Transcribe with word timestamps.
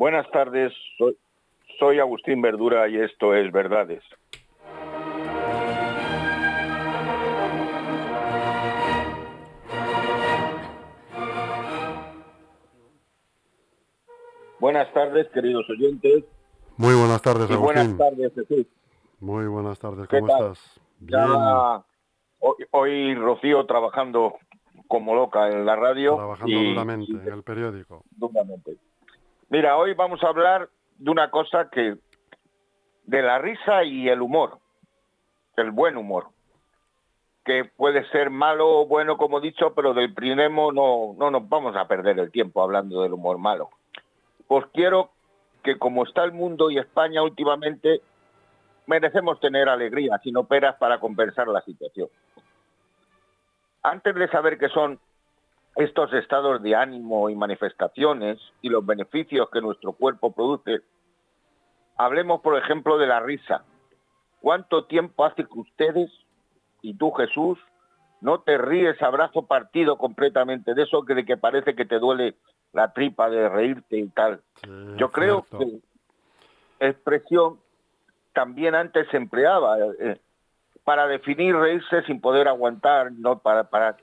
Buenas 0.00 0.26
tardes, 0.30 0.72
soy, 0.96 1.14
soy 1.78 1.98
Agustín 1.98 2.40
Verdura 2.40 2.88
y 2.88 2.96
esto 2.96 3.34
es 3.34 3.52
Verdades. 3.52 4.02
Buenas 14.58 14.92
tardes, 14.92 15.26
queridos 15.32 15.64
oyentes. 15.70 16.24
Muy 16.76 16.94
buenas 16.94 17.22
tardes, 17.22 17.48
y 17.50 17.52
Agustín. 17.54 17.96
buenas 17.96 17.98
tardes, 17.98 18.32
Jesús. 18.34 18.66
Muy 19.20 19.46
buenas 19.46 19.78
tardes, 19.78 20.08
¿Qué 20.08 20.20
¿cómo 20.20 20.32
estás? 20.32 20.80
Bien, 20.98 21.20
Ya 21.20 21.84
hoy, 22.40 22.54
hoy 22.70 23.14
Rocío 23.14 23.66
trabajando 23.66 24.34
como 24.88 25.14
loca 25.14 25.48
en 25.48 25.64
la 25.66 25.76
radio. 25.76 26.16
trabajando 26.16 26.52
y- 26.56 26.68
duramente 26.70 27.12
y- 27.12 27.16
en 27.16 27.32
el 27.32 27.42
periódico. 27.42 28.02
duramente. 28.10 28.76
Mira, 29.50 29.76
hoy 29.76 29.94
vamos 29.94 30.22
a 30.22 30.28
hablar 30.28 30.68
de 30.96 31.10
una 31.10 31.28
cosa 31.28 31.68
que 31.70 31.96
de 33.02 33.22
la 33.22 33.38
risa 33.38 33.82
y 33.82 34.08
el 34.08 34.22
humor, 34.22 34.58
el 35.56 35.72
buen 35.72 35.96
humor, 35.96 36.28
que 37.44 37.64
puede 37.64 38.08
ser 38.10 38.30
malo 38.30 38.68
o 38.68 38.86
bueno, 38.86 39.16
como 39.16 39.38
he 39.38 39.42
dicho, 39.42 39.74
pero 39.74 39.92
del 39.92 40.14
primero 40.14 40.70
no, 40.70 41.16
no 41.18 41.30
nos 41.32 41.48
vamos 41.48 41.74
a 41.74 41.88
perder 41.88 42.20
el 42.20 42.30
tiempo 42.30 42.62
hablando 42.62 43.02
del 43.02 43.12
humor 43.12 43.38
malo. 43.38 43.70
Pues 44.46 44.66
quiero 44.72 45.10
que 45.64 45.78
como 45.80 46.04
está 46.04 46.22
el 46.22 46.30
mundo 46.30 46.70
y 46.70 46.78
España 46.78 47.20
últimamente, 47.20 48.02
merecemos 48.86 49.40
tener 49.40 49.68
alegría, 49.68 50.16
sin 50.22 50.34
peras 50.46 50.76
para 50.76 51.00
compensar 51.00 51.48
la 51.48 51.60
situación. 51.62 52.08
Antes 53.82 54.14
de 54.14 54.28
saber 54.28 54.58
qué 54.58 54.68
son 54.68 55.00
estos 55.80 56.12
estados 56.12 56.62
de 56.62 56.74
ánimo 56.74 57.30
y 57.30 57.34
manifestaciones 57.34 58.38
y 58.62 58.68
los 58.68 58.84
beneficios 58.84 59.48
que 59.50 59.60
nuestro 59.60 59.92
cuerpo 59.92 60.32
produce, 60.32 60.80
hablemos, 61.96 62.40
por 62.40 62.56
ejemplo, 62.56 62.98
de 62.98 63.06
la 63.06 63.20
risa. 63.20 63.64
¿Cuánto 64.40 64.84
tiempo 64.84 65.24
hace 65.24 65.44
que 65.44 65.58
ustedes 65.58 66.10
y 66.82 66.94
tú, 66.94 67.12
Jesús, 67.12 67.58
no 68.20 68.40
te 68.40 68.58
ríes 68.58 69.00
a 69.02 69.10
brazo 69.10 69.46
partido 69.46 69.96
completamente 69.96 70.74
de 70.74 70.82
eso 70.82 71.04
que 71.04 71.14
de 71.14 71.24
que 71.24 71.36
parece 71.36 71.74
que 71.74 71.84
te 71.84 71.98
duele 71.98 72.34
la 72.72 72.92
tripa 72.92 73.28
de 73.28 73.48
reírte 73.48 73.98
y 73.98 74.08
tal? 74.08 74.40
Sí, 74.62 74.70
Yo 74.96 75.10
creo 75.10 75.44
cierto. 75.48 75.58
que 76.78 76.86
expresión 76.86 77.58
también 78.32 78.74
antes 78.74 79.08
se 79.10 79.16
empleaba 79.16 79.78
eh, 79.98 80.18
para 80.84 81.06
definir 81.06 81.54
reírse 81.56 82.02
sin 82.02 82.20
poder 82.20 82.48
aguantar, 82.48 83.12
no 83.12 83.38
para, 83.38 83.64
para. 83.64 83.96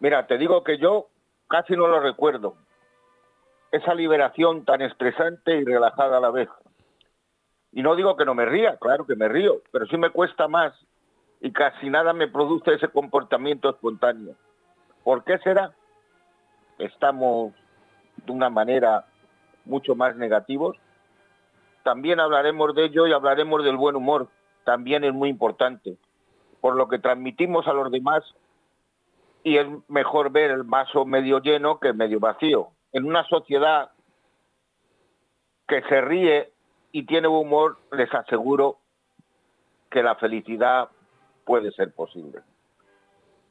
Mira, 0.00 0.26
te 0.26 0.38
digo 0.38 0.62
que 0.62 0.78
yo 0.78 1.08
casi 1.48 1.74
no 1.74 1.86
lo 1.86 2.00
recuerdo. 2.00 2.56
Esa 3.72 3.94
liberación 3.94 4.64
tan 4.64 4.82
estresante 4.82 5.56
y 5.56 5.64
relajada 5.64 6.18
a 6.18 6.20
la 6.20 6.30
vez. 6.30 6.48
Y 7.72 7.82
no 7.82 7.94
digo 7.96 8.16
que 8.16 8.24
no 8.24 8.34
me 8.34 8.46
ría, 8.46 8.76
claro 8.78 9.06
que 9.06 9.16
me 9.16 9.28
río, 9.28 9.62
pero 9.70 9.86
sí 9.86 9.96
me 9.96 10.10
cuesta 10.10 10.48
más 10.48 10.72
y 11.40 11.52
casi 11.52 11.90
nada 11.90 12.12
me 12.12 12.28
produce 12.28 12.74
ese 12.74 12.88
comportamiento 12.88 13.68
espontáneo. 13.68 14.34
¿Por 15.04 15.24
qué 15.24 15.38
será? 15.38 15.72
Estamos 16.78 17.52
de 18.24 18.32
una 18.32 18.50
manera 18.50 19.06
mucho 19.64 19.94
más 19.94 20.16
negativos. 20.16 20.76
También 21.82 22.18
hablaremos 22.20 22.74
de 22.74 22.86
ello 22.86 23.06
y 23.06 23.12
hablaremos 23.12 23.62
del 23.62 23.76
buen 23.76 23.96
humor. 23.96 24.28
También 24.64 25.04
es 25.04 25.12
muy 25.12 25.28
importante. 25.28 25.96
Por 26.60 26.76
lo 26.76 26.88
que 26.88 26.98
transmitimos 26.98 27.66
a 27.66 27.72
los 27.72 27.90
demás 27.90 28.24
y 29.46 29.58
es 29.58 29.66
mejor 29.86 30.32
ver 30.32 30.50
el 30.50 30.64
vaso 30.64 31.04
medio 31.04 31.38
lleno 31.38 31.78
que 31.78 31.92
medio 31.92 32.18
vacío. 32.18 32.70
En 32.92 33.04
una 33.04 33.22
sociedad 33.28 33.92
que 35.68 35.82
se 35.82 36.00
ríe 36.00 36.52
y 36.90 37.06
tiene 37.06 37.28
humor, 37.28 37.78
les 37.92 38.12
aseguro 38.12 38.78
que 39.88 40.02
la 40.02 40.16
felicidad 40.16 40.88
puede 41.44 41.70
ser 41.70 41.94
posible. 41.94 42.40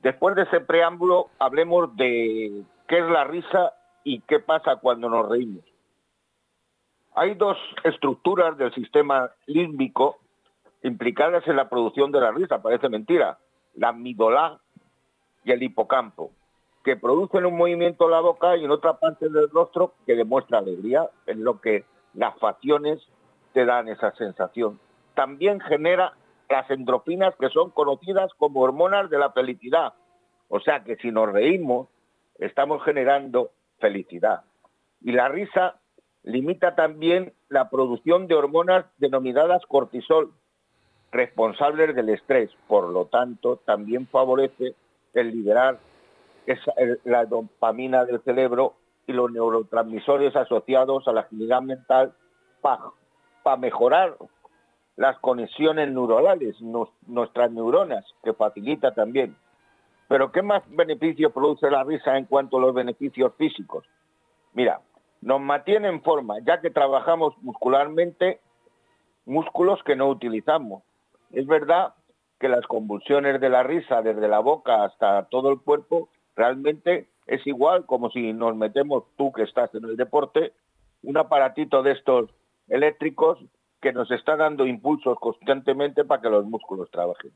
Después 0.01 0.35
de 0.35 0.41
ese 0.41 0.59
preámbulo, 0.59 1.29
hablemos 1.39 1.95
de 1.95 2.65
qué 2.89 2.99
es 2.99 3.05
la 3.05 3.23
risa 3.23 3.71
y 4.03 4.19
qué 4.19 4.41
pasa 4.41 4.75
cuando 4.75 5.09
nos 5.09 5.29
reímos. 5.29 5.63
Hay 7.13 7.35
dos 7.35 7.57
estructuras 7.85 8.57
del 8.57 8.73
sistema 8.73 9.31
límbico 9.45 10.17
implicadas 10.83 11.47
en 11.47 11.55
la 11.55 11.69
producción 11.69 12.11
de 12.11 12.19
la 12.19 12.31
risa, 12.31 12.61
parece 12.61 12.89
mentira, 12.89 13.39
la 13.75 13.89
amígdala 13.89 14.59
y 15.45 15.51
el 15.51 15.63
hipocampo, 15.63 16.31
que 16.83 16.97
producen 16.97 17.45
un 17.45 17.55
movimiento 17.55 18.05
en 18.05 18.11
la 18.11 18.19
boca 18.19 18.57
y 18.57 18.65
en 18.65 18.71
otra 18.71 18.99
parte 18.99 19.29
del 19.29 19.49
rostro 19.49 19.93
que 20.05 20.15
demuestra 20.15 20.57
alegría, 20.57 21.09
en 21.27 21.43
lo 21.43 21.61
que 21.61 21.85
las 22.13 22.37
facciones 22.39 22.99
te 23.53 23.65
dan 23.65 23.87
esa 23.87 24.11
sensación. 24.15 24.79
También 25.13 25.61
genera 25.61 26.13
las 26.49 26.69
endorfinas 26.69 27.33
que 27.39 27.49
son 27.49 27.69
conocidas 27.69 28.31
como 28.37 28.61
hormonas 28.61 29.09
de 29.09 29.19
la 29.19 29.31
felicidad. 29.31 29.93
O 30.49 30.59
sea 30.59 30.83
que 30.83 30.95
si 30.97 31.11
nos 31.11 31.31
reímos, 31.31 31.87
estamos 32.39 32.83
generando 32.83 33.51
felicidad. 33.79 34.43
Y 35.01 35.11
la 35.11 35.29
risa 35.29 35.75
limita 36.23 36.75
también 36.75 37.33
la 37.49 37.69
producción 37.69 38.27
de 38.27 38.35
hormonas 38.35 38.85
denominadas 38.97 39.63
cortisol, 39.67 40.31
responsables 41.11 41.95
del 41.95 42.09
estrés. 42.09 42.51
Por 42.67 42.89
lo 42.89 43.05
tanto, 43.05 43.57
también 43.65 44.07
favorece 44.07 44.75
el 45.15 45.31
liberar 45.31 45.79
la 47.05 47.25
dopamina 47.25 48.05
del 48.05 48.21
cerebro 48.21 48.75
y 49.07 49.13
los 49.13 49.31
neurotransmisores 49.31 50.35
asociados 50.35 51.07
a 51.07 51.13
la 51.13 51.21
actividad 51.21 51.61
mental 51.61 52.13
para 52.61 53.57
mejorar 53.57 54.15
las 54.95 55.17
conexiones 55.19 55.91
neuronales, 55.91 56.55
nuestras 56.61 57.51
neuronas, 57.51 58.05
que 58.23 58.33
facilita 58.33 58.93
también. 58.93 59.35
Pero 60.07 60.31
¿qué 60.31 60.41
más 60.41 60.63
beneficio 60.69 61.31
produce 61.31 61.69
la 61.69 61.83
risa 61.83 62.17
en 62.17 62.25
cuanto 62.25 62.57
a 62.57 62.61
los 62.61 62.73
beneficios 62.73 63.33
físicos? 63.37 63.85
Mira, 64.53 64.81
nos 65.21 65.41
mantiene 65.41 65.87
en 65.87 66.01
forma, 66.01 66.39
ya 66.39 66.61
que 66.61 66.69
trabajamos 66.69 67.33
muscularmente 67.41 68.39
músculos 69.25 69.81
que 69.83 69.95
no 69.95 70.07
utilizamos. 70.07 70.83
Es 71.31 71.47
verdad 71.47 71.95
que 72.39 72.49
las 72.49 72.65
convulsiones 72.67 73.39
de 73.39 73.49
la 73.49 73.63
risa 73.63 74.01
desde 74.01 74.27
la 74.27 74.39
boca 74.39 74.83
hasta 74.83 75.25
todo 75.25 75.51
el 75.51 75.59
cuerpo 75.61 76.09
realmente 76.35 77.07
es 77.27 77.45
igual 77.47 77.85
como 77.85 78.09
si 78.11 78.33
nos 78.33 78.55
metemos 78.55 79.03
tú 79.17 79.31
que 79.31 79.43
estás 79.43 79.73
en 79.73 79.85
el 79.85 79.97
deporte, 79.97 80.53
un 81.03 81.17
aparatito 81.17 81.81
de 81.81 81.93
estos 81.93 82.29
eléctricos 82.67 83.39
que 83.81 83.93
nos 83.93 84.09
está 84.11 84.35
dando 84.35 84.65
impulsos 84.65 85.19
constantemente 85.19 86.03
para 86.05 86.21
que 86.21 86.29
los 86.29 86.45
músculos 86.45 86.89
trabajen. 86.91 87.31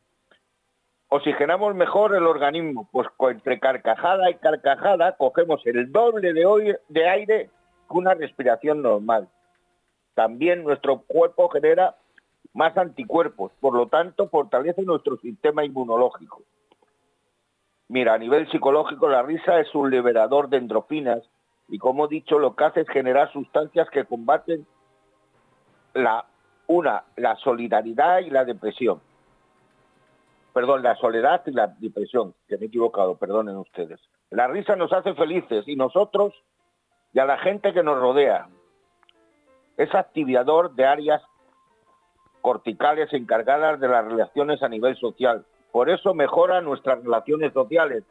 Oxigenamos 1.09 1.73
mejor 1.75 2.15
el 2.15 2.27
organismo, 2.27 2.87
pues 2.91 3.07
entre 3.31 3.59
carcajada 3.59 4.29
y 4.29 4.35
carcajada 4.35 5.15
cogemos 5.17 5.65
el 5.65 5.91
doble 5.91 6.33
de 6.33 7.09
aire 7.09 7.49
que 7.89 7.97
una 7.97 8.13
respiración 8.13 8.83
normal. 8.83 9.27
También 10.13 10.63
nuestro 10.63 11.01
cuerpo 11.01 11.49
genera 11.49 11.95
más 12.53 12.77
anticuerpos, 12.77 13.51
por 13.59 13.75
lo 13.75 13.87
tanto 13.87 14.29
fortalece 14.29 14.81
nuestro 14.83 15.17
sistema 15.17 15.63
inmunológico. 15.63 16.43
Mira, 17.87 18.13
a 18.13 18.17
nivel 18.17 18.49
psicológico 18.51 19.09
la 19.09 19.23
risa 19.23 19.59
es 19.59 19.73
un 19.73 19.89
liberador 19.89 20.49
de 20.49 20.57
endorfinas 20.57 21.23
y 21.67 21.77
como 21.77 22.05
he 22.05 22.09
dicho 22.09 22.39
lo 22.39 22.55
que 22.55 22.63
hace 22.63 22.81
es 22.81 22.89
generar 22.89 23.31
sustancias 23.31 23.89
que 23.89 24.05
combaten 24.05 24.65
la 25.93 26.25
una, 26.67 27.03
la 27.15 27.35
solidaridad 27.37 28.19
y 28.19 28.29
la 28.29 28.45
depresión. 28.45 29.01
Perdón, 30.53 30.83
la 30.83 30.95
soledad 30.97 31.41
y 31.47 31.51
la 31.51 31.67
depresión, 31.67 32.35
que 32.47 32.57
me 32.57 32.65
he 32.65 32.67
equivocado, 32.67 33.17
perdonen 33.17 33.57
ustedes. 33.57 33.99
La 34.29 34.47
risa 34.47 34.75
nos 34.75 34.93
hace 34.93 35.13
felices 35.15 35.67
y 35.67 35.75
nosotros 35.75 36.33
y 37.13 37.19
a 37.19 37.25
la 37.25 37.37
gente 37.39 37.73
que 37.73 37.83
nos 37.83 37.99
rodea. 37.99 38.47
Es 39.77 39.93
activador 39.95 40.75
de 40.75 40.85
áreas 40.85 41.23
corticales 42.49 43.13
encargadas 43.13 43.79
de 43.79 43.87
las 43.87 44.03
relaciones 44.05 44.63
a 44.63 44.69
nivel 44.69 44.95
social. 44.97 45.45
Por 45.71 45.87
eso 45.87 46.15
mejora 46.15 46.61
nuestras 46.61 47.03
relaciones 47.03 47.53
sociales. 47.53 48.03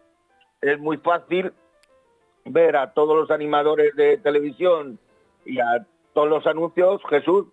Es 0.60 0.78
muy 0.78 0.96
fácil 0.98 1.52
ver 2.44 2.76
a 2.76 2.92
todos 2.92 3.16
los 3.16 3.32
animadores 3.32 3.96
de 3.96 4.16
televisión 4.18 5.00
y 5.44 5.58
a 5.58 5.84
todos 6.14 6.28
los 6.28 6.46
anuncios, 6.46 7.02
Jesús, 7.10 7.46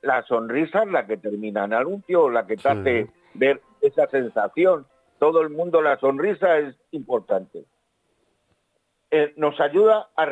la 0.00 0.22
sonrisa 0.26 0.84
es 0.84 0.90
la 0.92 1.06
que 1.08 1.16
termina 1.16 1.64
en 1.64 1.72
anuncio, 1.74 2.30
la 2.30 2.46
que 2.46 2.54
te 2.56 2.62
Sí. 2.62 2.68
hace 2.68 3.06
ver 3.34 3.60
esa 3.80 4.06
sensación. 4.06 4.86
Todo 5.18 5.40
el 5.40 5.50
mundo 5.50 5.82
la 5.82 5.98
sonrisa 5.98 6.56
es 6.58 6.76
importante. 6.92 7.64
Eh, 9.10 9.32
nos 9.36 9.58
ayuda 9.60 10.08
a 10.14 10.24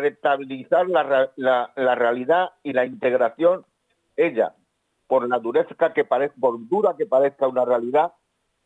la, 0.89 1.31
la- 1.35 1.73
la 1.75 1.95
realidad 1.97 2.51
y 2.63 2.75
la 2.75 2.85
integración, 2.87 3.65
ella, 4.17 4.55
por 5.11 5.29
la 5.29 5.41
dureza 5.41 5.93
que 5.93 6.05
parezca, 6.05 6.37
por 6.41 6.57
dura 6.69 6.95
que 6.97 7.05
parezca 7.05 7.49
una 7.49 7.65
realidad, 7.65 8.13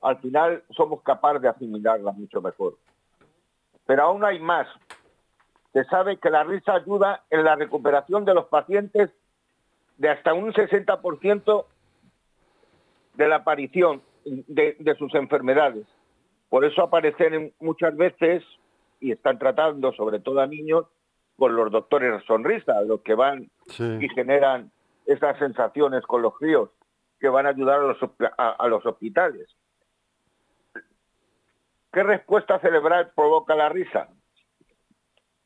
al 0.02 0.18
final 0.18 0.62
somos 0.76 1.00
capaces 1.00 1.40
de 1.40 1.48
asimilarla 1.48 2.12
mucho 2.12 2.42
mejor. 2.42 2.76
Pero 3.86 4.02
aún 4.02 4.22
hay 4.26 4.38
más. 4.40 4.68
se 5.72 5.84
sabe 5.84 6.18
que 6.18 6.28
la 6.28 6.44
risa 6.44 6.74
ayuda 6.74 7.24
en 7.30 7.44
la 7.44 7.56
recuperación 7.56 8.26
de 8.26 8.34
los 8.34 8.44
pacientes 8.44 9.10
de 9.96 10.10
hasta 10.10 10.34
un 10.34 10.52
60% 10.52 11.64
de 13.14 13.28
la 13.28 13.36
aparición 13.36 14.02
de, 14.24 14.76
de, 14.78 14.94
sus 14.96 15.14
enfermedades. 15.14 15.86
Por 16.50 16.66
eso 16.66 16.82
aparecen 16.82 17.54
muchas 17.58 17.96
veces 17.96 18.44
y 19.00 19.12
están 19.12 19.38
tratando, 19.38 19.92
sobre 19.94 20.20
todo 20.20 20.40
a 20.40 20.46
niños, 20.46 20.84
con 21.38 21.56
los 21.56 21.72
doctores 21.72 22.22
sonrisa, 22.24 22.82
los 22.82 23.00
que 23.00 23.14
van 23.14 23.50
Sí. 23.68 23.98
y 24.00 24.08
generan 24.10 24.70
esas 25.06 25.38
sensaciones 25.38 26.02
con 26.06 26.22
los 26.22 26.36
críos 26.36 26.70
que 27.20 27.28
van 27.28 27.46
a 27.46 27.50
ayudar 27.50 27.80
a 27.80 27.82
los, 27.82 27.98
a 28.36 28.68
los 28.68 28.84
hospitales. 28.84 29.48
¿Qué 31.92 32.02
respuesta 32.02 32.58
cerebral 32.58 33.12
provoca 33.14 33.54
la 33.54 33.68
risa? 33.68 34.08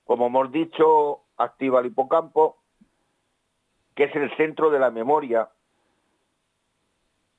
Como 0.05 0.29
hemos 0.29 0.51
dicho, 0.51 1.21
activa 1.37 1.81
el 1.81 1.87
hipocampo, 1.87 2.57
que 3.95 4.05
es 4.05 4.17
el 4.17 4.35
centro 4.37 4.71
de 4.71 4.79
la 4.79 4.91
memoria 4.91 5.51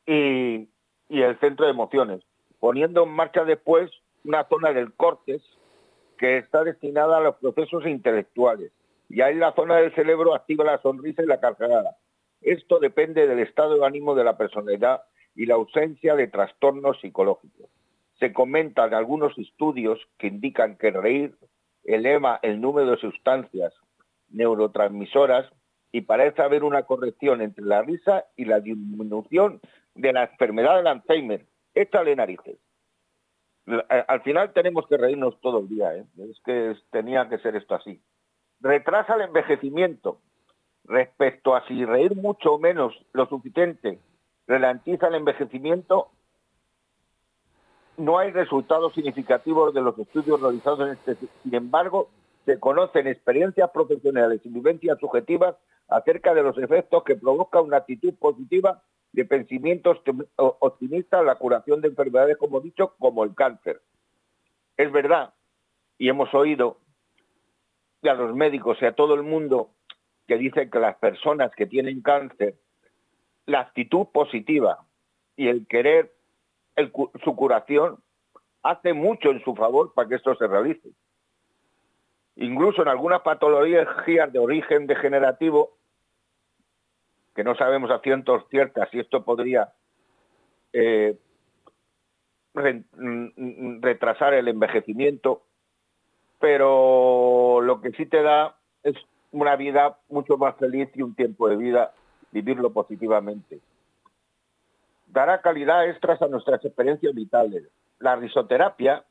y, 0.05 0.69
y 1.09 1.21
el 1.21 1.39
centro 1.39 1.65
de 1.65 1.71
emociones, 1.71 2.21
poniendo 2.59 3.03
en 3.03 3.09
marcha 3.09 3.43
después 3.45 3.89
una 4.23 4.43
zona 4.47 4.73
del 4.73 4.93
córtex 4.93 5.43
que 6.17 6.37
está 6.37 6.63
destinada 6.63 7.17
a 7.17 7.21
los 7.21 7.35
procesos 7.37 7.87
intelectuales. 7.87 8.71
Y 9.09 9.21
ahí 9.21 9.35
la 9.35 9.53
zona 9.53 9.77
del 9.77 9.93
cerebro 9.95 10.35
activa 10.35 10.63
la 10.63 10.81
sonrisa 10.81 11.23
y 11.23 11.25
la 11.25 11.39
carcajada. 11.39 11.97
Esto 12.41 12.79
depende 12.79 13.27
del 13.27 13.39
estado 13.39 13.75
de 13.77 13.85
ánimo 13.85 14.15
de 14.15 14.23
la 14.23 14.37
personalidad 14.37 15.03
y 15.35 15.45
la 15.45 15.55
ausencia 15.55 16.15
de 16.15 16.27
trastornos 16.27 16.99
psicológicos. 17.01 17.69
Se 18.19 18.31
comentan 18.33 18.93
algunos 18.93 19.37
estudios 19.37 19.99
que 20.17 20.27
indican 20.27 20.77
que 20.77 20.91
reír 20.91 21.35
eleva 21.83 22.39
el 22.43 22.61
número 22.61 22.91
de 22.91 22.97
sustancias 22.97 23.73
neurotransmisoras 24.29 25.51
y 25.91 26.01
parece 26.01 26.41
haber 26.41 26.63
una 26.63 26.83
corrección 26.83 27.41
entre 27.41 27.65
la 27.65 27.81
risa 27.81 28.25
y 28.35 28.45
la 28.45 28.59
disminución 28.59 29.59
de 29.95 30.13
la 30.13 30.23
enfermedad 30.25 30.77
del 30.77 30.87
Alzheimer. 30.87 31.45
Échale 31.73 32.15
narices. 32.15 32.57
La- 33.65 33.85
eh, 33.89 34.05
Al 34.07 34.21
final 34.21 34.53
tenemos 34.53 34.87
que 34.87 34.97
reírnos 34.97 35.39
todo 35.41 35.59
el 35.59 35.69
día, 35.69 35.95
¿eh? 35.95 36.05
es 36.29 36.39
que 36.45 36.75
tenía 36.91 37.27
que 37.27 37.39
ser 37.39 37.55
esto 37.55 37.75
así. 37.75 38.01
Retrasa 38.61 39.15
el 39.15 39.21
envejecimiento. 39.21 40.19
Respecto 40.85 41.55
a 41.55 41.65
si 41.67 41.85
reír 41.85 42.15
mucho 42.15 42.53
o 42.53 42.59
menos 42.59 42.93
lo 43.13 43.27
suficiente 43.27 43.99
ralentiza 44.47 45.07
el 45.07 45.15
envejecimiento, 45.15 46.09
no 47.97 48.17
hay 48.17 48.31
resultados 48.31 48.93
significativos 48.93 49.73
de 49.73 49.81
los 49.81 49.97
estudios 49.99 50.41
realizados 50.41 50.79
en 50.79 50.93
este. 50.93 51.27
Sin 51.43 51.53
embargo, 51.53 52.09
se 52.45 52.59
conocen 52.59 53.07
experiencias 53.07 53.69
profesionales 53.69 54.41
y 54.43 54.49
vivencias 54.49 54.97
subjetivas 54.99 55.55
acerca 55.87 56.33
de 56.33 56.41
los 56.41 56.57
efectos 56.57 57.03
que 57.03 57.15
provoca 57.15 57.61
una 57.61 57.77
actitud 57.77 58.15
positiva 58.15 58.81
de 59.11 59.25
pensamiento 59.25 59.93
optimista 60.35 61.19
en 61.19 61.25
la 61.27 61.35
curación 61.35 61.81
de 61.81 61.89
enfermedades, 61.89 62.37
como 62.37 62.59
dicho, 62.61 62.95
como 62.97 63.23
el 63.23 63.35
cáncer. 63.35 63.81
Es 64.77 64.91
verdad, 64.91 65.33
y 65.97 66.09
hemos 66.09 66.33
oído 66.33 66.77
a 68.07 68.13
los 68.13 68.35
médicos 68.35 68.77
y 68.81 68.85
a 68.85 68.93
todo 68.93 69.13
el 69.15 69.23
mundo 69.23 69.71
que 70.27 70.37
dicen 70.37 70.69
que 70.69 70.79
las 70.79 70.95
personas 70.97 71.51
que 71.55 71.65
tienen 71.65 72.01
cáncer, 72.01 72.55
la 73.45 73.61
actitud 73.61 74.07
positiva 74.13 74.85
y 75.35 75.47
el 75.47 75.67
querer 75.67 76.13
su 77.23 77.35
curación 77.35 77.97
hace 78.63 78.93
mucho 78.93 79.31
en 79.31 79.43
su 79.43 79.55
favor 79.55 79.93
para 79.93 80.07
que 80.07 80.15
esto 80.15 80.35
se 80.35 80.47
realice. 80.47 80.89
Incluso 82.35 82.81
en 82.83 82.87
algunas 82.87 83.21
patologías 83.21 84.31
de 84.31 84.39
origen 84.39 84.87
degenerativo, 84.87 85.77
que 87.35 87.43
no 87.43 87.55
sabemos 87.55 87.91
a 87.91 87.99
cientos 87.99 88.43
ciertas 88.49 88.89
si 88.91 88.99
esto 88.99 89.25
podría 89.25 89.73
eh, 90.73 91.17
mm, 92.53 93.25
mm, 93.35 93.81
retrasar 93.81 94.33
el 94.33 94.47
envejecimiento, 94.47 95.43
pero 96.39 97.61
lo 97.61 97.81
que 97.81 97.91
sí 97.91 98.05
te 98.05 98.21
da 98.23 98.55
es 98.83 98.95
una 99.31 99.55
vida 99.55 99.99
mucho 100.09 100.37
más 100.37 100.55
feliz 100.55 100.89
y 100.95 101.01
un 101.01 101.13
tiempo 101.15 101.47
de 101.49 101.57
vida 101.57 101.93
vivirlo 102.31 102.71
positivamente. 102.71 103.59
Dará 105.07 105.41
calidad 105.41 105.87
extras 105.87 106.21
a 106.21 106.27
nuestras 106.27 106.63
experiencias 106.63 107.13
vitales. 107.13 107.63
La 107.99 108.15
risoterapia, 108.15 109.03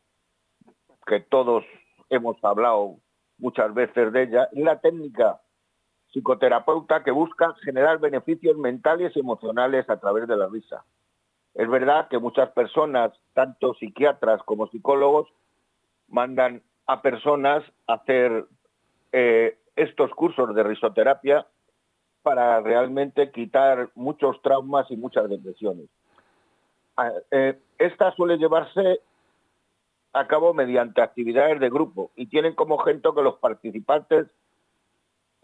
que 1.07 1.21
todos 1.21 1.65
hemos 2.09 2.43
hablado 2.43 2.97
muchas 3.39 3.75
veces 3.75 4.13
de 4.13 4.23
ella, 4.23 4.49
es 4.53 4.65
la 4.65 4.81
técnica 4.81 5.41
psicoterapeuta 6.13 7.05
que 7.05 7.11
busca 7.11 7.55
generar 7.65 7.99
beneficios 7.99 8.57
mentales 8.57 9.15
y 9.15 9.21
emocionales 9.21 9.89
a 9.91 9.99
través 9.99 10.27
de 10.27 10.37
la 10.37 10.49
risa. 10.49 10.85
Es 11.55 11.69
verdad 11.69 12.09
que 12.09 12.19
muchas 12.19 12.51
personas, 12.51 13.13
tanto 13.35 13.75
psiquiatras 13.75 14.43
como 14.45 14.69
psicólogos, 14.69 15.29
mandan 16.09 16.63
a 16.89 17.03
personas 17.03 17.63
hacer 17.87 18.47
eh, 19.13 19.59
estos 19.77 20.11
cursos 20.13 20.55
de 20.55 20.63
risoterapia 20.63 21.47
para 22.23 22.61
realmente 22.61 23.31
quitar 23.31 23.91
muchos 23.95 24.41
traumas 24.43 24.91
y 24.91 24.97
muchas 24.97 25.29
depresiones. 25.29 25.87
Ah, 26.97 27.13
eh, 27.31 27.61
esta 27.79 28.11
suele 28.13 28.39
llevarse 28.39 29.01
a 30.15 30.27
cabo 30.27 30.55
mediante 30.55 31.03
actividades 31.03 31.61
de 31.61 31.69
grupo 31.69 32.11
y 32.17 32.27
tienen 32.27 32.55
como 32.55 32.77
objeto 32.77 33.15
que 33.15 33.23
los 33.23 33.37
participantes 33.37 34.27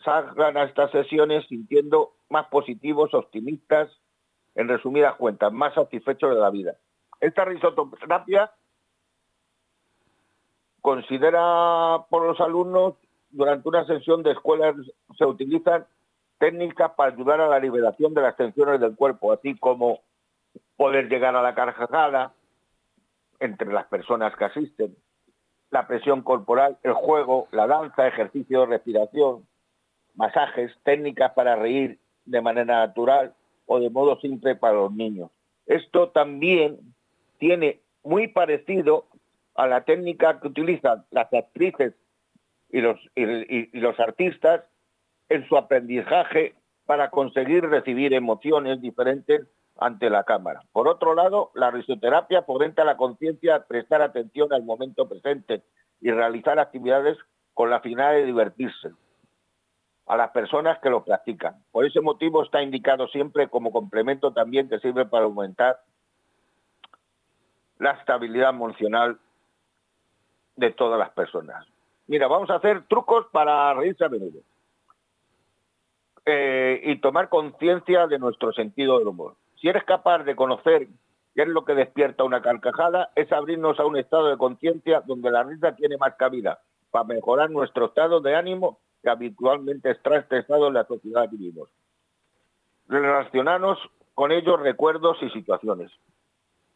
salgan 0.02 0.56
a 0.56 0.64
estas 0.64 0.90
sesiones 0.90 1.46
sintiendo 1.46 2.14
más 2.30 2.48
positivos, 2.48 3.12
optimistas, 3.12 3.90
en 4.54 4.68
resumidas 4.68 5.14
cuentas, 5.16 5.52
más 5.52 5.74
satisfechos 5.74 6.34
de 6.34 6.40
la 6.40 6.50
vida. 6.50 6.74
Esta 7.20 7.44
risoterapia 7.44 8.50
considera 10.84 12.04
por 12.10 12.26
los 12.26 12.38
alumnos 12.42 12.92
durante 13.30 13.66
una 13.66 13.86
sesión 13.86 14.22
de 14.22 14.32
escuelas 14.32 14.76
se 15.16 15.24
utilizan 15.24 15.86
técnicas 16.38 16.90
para 16.90 17.14
ayudar 17.14 17.40
a 17.40 17.48
la 17.48 17.58
liberación 17.58 18.12
de 18.12 18.20
las 18.20 18.36
tensiones 18.36 18.78
del 18.80 18.94
cuerpo, 18.94 19.32
así 19.32 19.56
como 19.56 20.00
poder 20.76 21.08
llegar 21.08 21.34
a 21.36 21.40
la 21.40 21.54
carcajada 21.54 22.34
entre 23.40 23.72
las 23.72 23.86
personas 23.86 24.36
que 24.36 24.44
asisten, 24.44 24.94
la 25.70 25.86
presión 25.86 26.20
corporal, 26.20 26.76
el 26.82 26.92
juego, 26.92 27.48
la 27.50 27.66
danza, 27.66 28.06
ejercicio 28.06 28.60
de 28.60 28.66
respiración, 28.66 29.46
masajes, 30.14 30.70
técnicas 30.82 31.32
para 31.32 31.56
reír 31.56 31.98
de 32.26 32.42
manera 32.42 32.80
natural 32.80 33.32
o 33.64 33.80
de 33.80 33.88
modo 33.88 34.20
simple 34.20 34.54
para 34.54 34.74
los 34.74 34.92
niños. 34.92 35.30
Esto 35.64 36.10
también 36.10 36.78
tiene 37.38 37.80
muy 38.02 38.28
parecido 38.28 39.06
a 39.54 39.66
la 39.66 39.84
técnica 39.84 40.40
que 40.40 40.48
utilizan 40.48 41.04
las 41.10 41.32
actrices 41.32 41.94
y 42.70 42.80
los, 42.80 44.00
artistas 44.00 44.64
en 45.28 45.46
su 45.48 45.56
aprendizaje 45.56 46.54
para 46.86 47.10
conseguir 47.10 47.64
recibir 47.68 48.12
emociones 48.14 48.80
diferentes 48.80 49.46
ante 49.78 50.10
la 50.10 50.24
cámara. 50.24 50.60
Por 50.72 50.88
otro 50.88 51.14
lado, 51.14 51.50
la 51.54 51.70
risoterapia 51.70 52.42
fomenta 52.42 52.84
la 52.84 52.96
conciencia 52.96 53.56
al 53.56 53.66
prestar 53.66 54.02
atención 54.02 54.52
al 54.52 54.64
momento 54.64 55.08
presente 55.08 55.62
y 56.00 56.10
realizar 56.10 56.58
actividades 56.58 57.16
con 57.54 57.70
la 57.70 57.80
finalidad 57.80 58.20
de 58.20 58.26
divertirse 58.26 58.90
a 60.06 60.16
las 60.16 60.30
personas 60.30 60.78
que 60.80 60.90
lo 60.90 61.04
practican. 61.04 61.54
Por 61.70 61.86
ese 61.86 62.00
motivo 62.00 62.42
está 62.42 62.60
indicado 62.62 63.08
siempre 63.08 63.48
como 63.48 63.72
complemento 63.72 64.32
también 64.32 64.68
que 64.68 64.80
sirve 64.80 65.06
para 65.06 65.24
aumentar 65.24 65.80
la 67.78 67.92
estabilidad 67.92 68.50
emocional 68.50 69.18
de 70.56 70.70
todas 70.72 70.98
las 70.98 71.10
personas. 71.10 71.66
Mira, 72.06 72.28
vamos 72.28 72.50
a 72.50 72.56
hacer 72.56 72.86
trucos 72.86 73.26
para 73.32 73.72
reírse 73.74 74.04
a 74.04 74.08
menudo 74.08 74.40
eh, 76.26 76.80
y 76.84 77.00
tomar 77.00 77.28
conciencia 77.28 78.06
de 78.06 78.18
nuestro 78.18 78.52
sentido 78.52 78.98
del 78.98 79.08
humor. 79.08 79.34
Si 79.60 79.68
eres 79.68 79.84
capaz 79.84 80.24
de 80.24 80.36
conocer 80.36 80.88
qué 81.34 81.42
es 81.42 81.48
lo 81.48 81.64
que 81.64 81.74
despierta 81.74 82.24
una 82.24 82.42
carcajada, 82.42 83.10
es 83.14 83.32
abrirnos 83.32 83.80
a 83.80 83.86
un 83.86 83.96
estado 83.96 84.28
de 84.28 84.36
conciencia 84.36 85.00
donde 85.00 85.30
la 85.30 85.42
risa 85.42 85.74
tiene 85.74 85.96
más 85.96 86.14
cabida 86.16 86.60
para 86.90 87.04
mejorar 87.04 87.50
nuestro 87.50 87.86
estado 87.86 88.20
de 88.20 88.36
ánimo 88.36 88.78
que 89.02 89.10
habitualmente 89.10 89.90
está 89.90 90.16
estresado 90.16 90.68
en 90.68 90.74
la 90.74 90.84
sociedad 90.84 91.28
que 91.28 91.36
vivimos. 91.36 91.68
Relacionarnos 92.88 93.78
con 94.14 94.32
ellos 94.32 94.60
recuerdos 94.60 95.18
y 95.22 95.30
situaciones. 95.30 95.90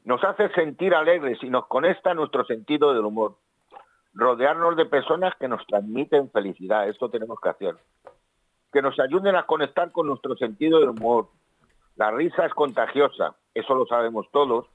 Nos 0.04 0.23
hace 0.25 0.49
sentir 0.50 0.94
alegres 0.94 1.38
y 1.42 1.50
nos 1.50 1.66
conecta 1.66 2.14
nuestro 2.14 2.44
sentido 2.44 2.92
del 2.92 3.04
humor. 3.04 3.37
Rodearnos 4.18 4.76
de 4.76 4.84
personas 4.84 5.32
que 5.38 5.46
nos 5.46 5.64
transmiten 5.68 6.28
felicidad, 6.32 6.88
esto 6.88 7.08
tenemos 7.08 7.38
que 7.40 7.50
hacer. 7.50 7.76
Que 8.72 8.82
nos 8.82 8.98
ayuden 8.98 9.37
a 9.37 9.44
conectar 9.44 9.92
con 9.92 10.08
nuestro 10.08 10.37
sentido 10.37 10.80
del 10.80 10.88
humor. 10.88 11.28
La 11.94 12.10
risa 12.10 12.44
es 12.44 12.52
contagiosa, 12.52 13.37
eso 13.54 13.76
lo 13.76 13.87
sabemos 13.87 14.26
todos. 14.32 14.66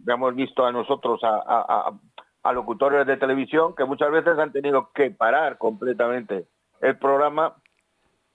Ya 0.00 0.12
hemos 0.12 0.34
visto 0.34 0.66
a 0.66 0.72
nosotros, 0.72 1.18
a 1.24 2.52
locutores 2.52 3.06
de 3.06 3.16
televisión 3.16 3.74
que 3.74 3.86
muchas 3.86 4.10
veces 4.10 4.38
han 4.38 4.52
tenido 4.52 4.90
que 4.92 5.10
parar 5.10 5.56
completamente 5.56 6.46
el 6.82 6.98
programa 6.98 7.54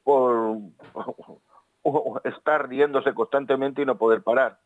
por 0.03 0.58
estar 2.24 2.68
riéndose 2.68 3.13
constantemente 3.13 3.84
y 3.84 3.86
no 3.86 4.00
poder 4.00 4.24
parar. 4.24 4.58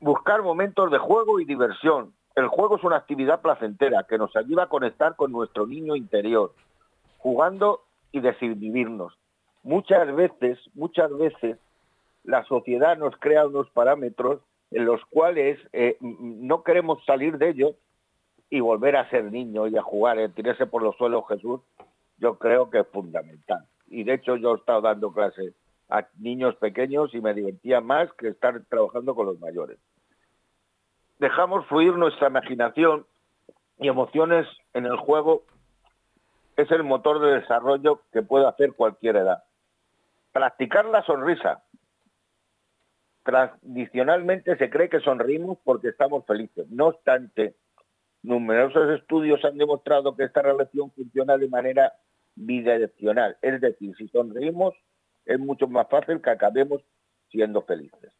Buscar 0.00 0.42
momentos 0.42 0.90
de 0.90 0.96
juego 0.96 1.38
y 1.38 1.44
diversión. 1.44 2.14
El 2.38 2.46
juego 2.46 2.76
es 2.76 2.84
una 2.84 2.98
actividad 2.98 3.40
placentera 3.40 4.04
que 4.08 4.16
nos 4.16 4.36
ayuda 4.36 4.62
a 4.62 4.68
conectar 4.68 5.16
con 5.16 5.32
nuestro 5.32 5.66
niño 5.66 5.96
interior, 5.96 6.52
jugando 7.18 7.80
y 8.12 8.20
desinhibirnos. 8.20 9.12
Muchas 9.64 10.14
veces, 10.14 10.56
muchas 10.74 11.10
veces, 11.18 11.58
la 12.22 12.44
sociedad 12.44 12.96
nos 12.96 13.16
crea 13.16 13.44
unos 13.44 13.68
parámetros 13.70 14.40
en 14.70 14.84
los 14.84 15.04
cuales 15.06 15.58
eh, 15.72 15.96
no 16.00 16.62
queremos 16.62 17.04
salir 17.04 17.38
de 17.38 17.48
ellos 17.48 17.74
y 18.50 18.60
volver 18.60 18.94
a 18.94 19.10
ser 19.10 19.24
niño 19.32 19.66
y 19.66 19.76
a 19.76 19.82
jugar, 19.82 20.20
a 20.20 20.28
tirarse 20.28 20.66
por 20.66 20.84
los 20.84 20.96
suelos 20.96 21.24
Jesús, 21.28 21.60
yo 22.18 22.38
creo 22.38 22.70
que 22.70 22.78
es 22.78 22.86
fundamental. 22.86 23.64
Y 23.88 24.04
de 24.04 24.14
hecho 24.14 24.36
yo 24.36 24.52
he 24.52 24.58
estado 24.58 24.82
dando 24.82 25.12
clases 25.12 25.54
a 25.88 26.06
niños 26.20 26.54
pequeños 26.54 27.12
y 27.16 27.20
me 27.20 27.34
divertía 27.34 27.80
más 27.80 28.12
que 28.12 28.28
estar 28.28 28.62
trabajando 28.68 29.16
con 29.16 29.26
los 29.26 29.40
mayores. 29.40 29.80
Dejamos 31.18 31.66
fluir 31.66 31.94
nuestra 31.94 32.28
imaginación 32.28 33.06
y 33.78 33.88
emociones 33.88 34.46
en 34.72 34.86
el 34.86 34.96
juego 34.96 35.42
es 36.56 36.70
el 36.70 36.82
motor 36.82 37.20
de 37.20 37.40
desarrollo 37.40 38.02
que 38.12 38.22
puede 38.22 38.46
hacer 38.46 38.72
cualquier 38.72 39.16
edad. 39.16 39.44
Practicar 40.32 40.84
la 40.86 41.02
sonrisa. 41.04 41.62
Tradicionalmente 43.24 44.56
se 44.56 44.70
cree 44.70 44.88
que 44.88 45.00
sonrimos 45.00 45.58
porque 45.64 45.88
estamos 45.88 46.24
felices. 46.26 46.68
No 46.70 46.88
obstante, 46.88 47.54
numerosos 48.22 48.90
estudios 48.90 49.44
han 49.44 49.58
demostrado 49.58 50.16
que 50.16 50.24
esta 50.24 50.42
relación 50.42 50.90
funciona 50.92 51.36
de 51.36 51.48
manera 51.48 51.92
bidireccional. 52.34 53.36
Es 53.42 53.60
decir, 53.60 53.94
si 53.96 54.08
sonreímos 54.08 54.74
es 55.26 55.38
mucho 55.38 55.66
más 55.68 55.88
fácil 55.88 56.20
que 56.22 56.30
acabemos 56.30 56.80
siendo 57.30 57.62
felices. 57.62 58.12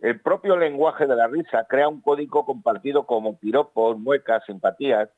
El 0.00 0.20
propio 0.20 0.56
lenguaje 0.56 1.06
de 1.06 1.16
la 1.16 1.26
risa 1.26 1.64
crea 1.68 1.88
un 1.88 2.00
código 2.00 2.44
compartido 2.44 3.06
como 3.06 3.38
piropos, 3.38 3.98
muecas, 3.98 4.44
simpatías, 4.44 5.08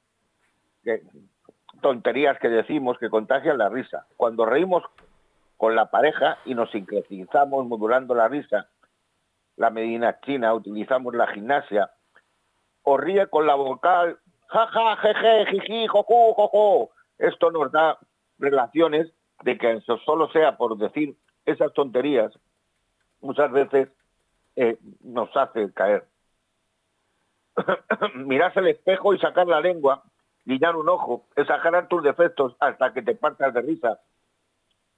tonterías 1.80 2.38
que 2.38 2.48
decimos 2.48 2.98
que 2.98 3.10
contagian 3.10 3.58
la 3.58 3.68
risa. 3.68 4.06
Cuando 4.16 4.46
reímos 4.46 4.84
con 5.56 5.74
la 5.74 5.90
pareja 5.90 6.38
y 6.44 6.54
nos 6.54 6.70
sincretizamos 6.70 7.66
modulando 7.66 8.14
la 8.14 8.28
risa, 8.28 8.68
la 9.56 9.70
medina 9.70 10.20
china, 10.20 10.54
utilizamos 10.54 11.14
la 11.14 11.26
gimnasia, 11.28 11.90
o 12.82 12.96
ríe 12.96 13.26
con 13.26 13.46
la 13.46 13.56
vocal, 13.56 14.18
jaja, 14.46 14.96
jeje, 14.98 15.46
jiji, 15.50 15.86
jojo, 15.88 16.34
jojo. 16.34 16.90
Esto 17.18 17.50
nos 17.50 17.70
da 17.72 17.98
relaciones 18.38 19.12
de 19.42 19.58
que 19.58 19.72
eso 19.72 19.98
solo 19.98 20.30
sea 20.30 20.56
por 20.56 20.78
decir 20.78 21.16
esas 21.44 21.72
tonterías, 21.72 22.32
muchas 23.20 23.50
veces 23.50 23.88
eh, 24.60 24.76
nos 25.02 25.34
hace 25.36 25.72
caer. 25.72 26.04
Mirarse 28.14 28.58
el 28.58 28.66
espejo 28.66 29.14
y 29.14 29.18
sacar 29.20 29.46
la 29.46 29.60
lengua, 29.60 30.02
guiñar 30.44 30.74
un 30.74 30.88
ojo, 30.88 31.26
exagerar 31.36 31.86
tus 31.86 32.02
defectos 32.02 32.56
hasta 32.58 32.92
que 32.92 33.02
te 33.02 33.14
partas 33.14 33.54
de 33.54 33.60
risa, 33.60 34.00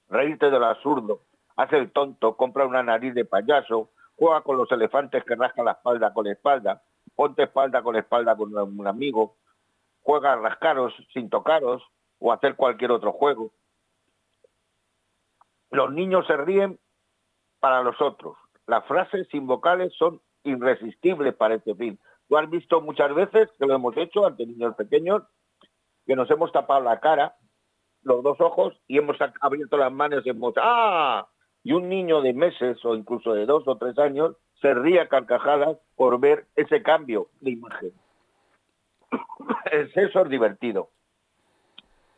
reírte 0.09 0.49
de 0.49 0.57
lo 0.57 0.65
absurdo, 0.65 1.21
hace 1.57 1.77
el 1.77 1.91
tonto, 1.91 2.35
compra 2.35 2.65
una 2.65 2.81
nariz 2.81 3.13
de 3.13 3.23
payaso, 3.23 3.89
juega 4.15 4.41
con 4.41 4.57
los 4.57 4.71
elefantes 4.71 5.23
que 5.25 5.35
rascan 5.35 5.65
la 5.65 5.73
espalda 5.73 6.11
con 6.11 6.25
la 6.25 6.31
espalda, 6.31 6.81
ponte 7.15 7.43
espalda 7.43 7.83
con 7.83 7.95
espalda 7.95 8.35
con 8.35 8.57
un 8.57 8.87
amigo, 8.87 9.35
juega 10.01 10.33
a 10.33 10.37
rascaros 10.37 10.91
sin 11.13 11.29
tocaros, 11.29 11.83
o 12.17 12.33
hacer 12.33 12.55
cualquier 12.55 12.91
otro 12.91 13.11
juego. 13.11 13.51
Los 15.69 15.91
niños 15.91 16.25
se 16.25 16.35
ríen 16.37 16.79
para 17.59 17.83
los 17.83 18.01
otros. 18.01 18.37
Las 18.71 18.85
frases 18.85 19.27
sin 19.29 19.47
vocales 19.47 19.91
son 19.97 20.21
irresistibles 20.45 21.35
para 21.35 21.55
este 21.55 21.75
fin. 21.75 21.99
Tú 22.29 22.37
has 22.37 22.49
visto 22.49 22.79
muchas 22.79 23.13
veces 23.13 23.49
que 23.59 23.65
lo 23.65 23.75
hemos 23.75 23.97
hecho 23.97 24.25
ante 24.25 24.45
niños 24.45 24.75
pequeños, 24.77 25.23
que 26.05 26.15
nos 26.15 26.31
hemos 26.31 26.53
tapado 26.53 26.79
la 26.79 27.01
cara, 27.01 27.35
los 28.01 28.23
dos 28.23 28.39
ojos, 28.39 28.73
y 28.87 28.97
hemos 28.97 29.17
abierto 29.41 29.75
las 29.75 29.91
manos 29.91 30.25
y 30.25 30.29
hemos 30.29 30.53
¡ah! 30.55 31.27
Y 31.65 31.73
un 31.73 31.89
niño 31.89 32.21
de 32.21 32.31
meses 32.31 32.77
o 32.85 32.95
incluso 32.95 33.33
de 33.33 33.45
dos 33.45 33.67
o 33.67 33.75
tres 33.75 33.99
años 33.99 34.37
se 34.61 34.73
ríe 34.73 35.01
a 35.01 35.09
carcajadas 35.09 35.77
por 35.97 36.21
ver 36.21 36.47
ese 36.55 36.81
cambio 36.81 37.27
de 37.41 37.51
imagen. 37.51 37.91
Eso 39.95 40.21
es 40.21 40.29
divertido. 40.29 40.91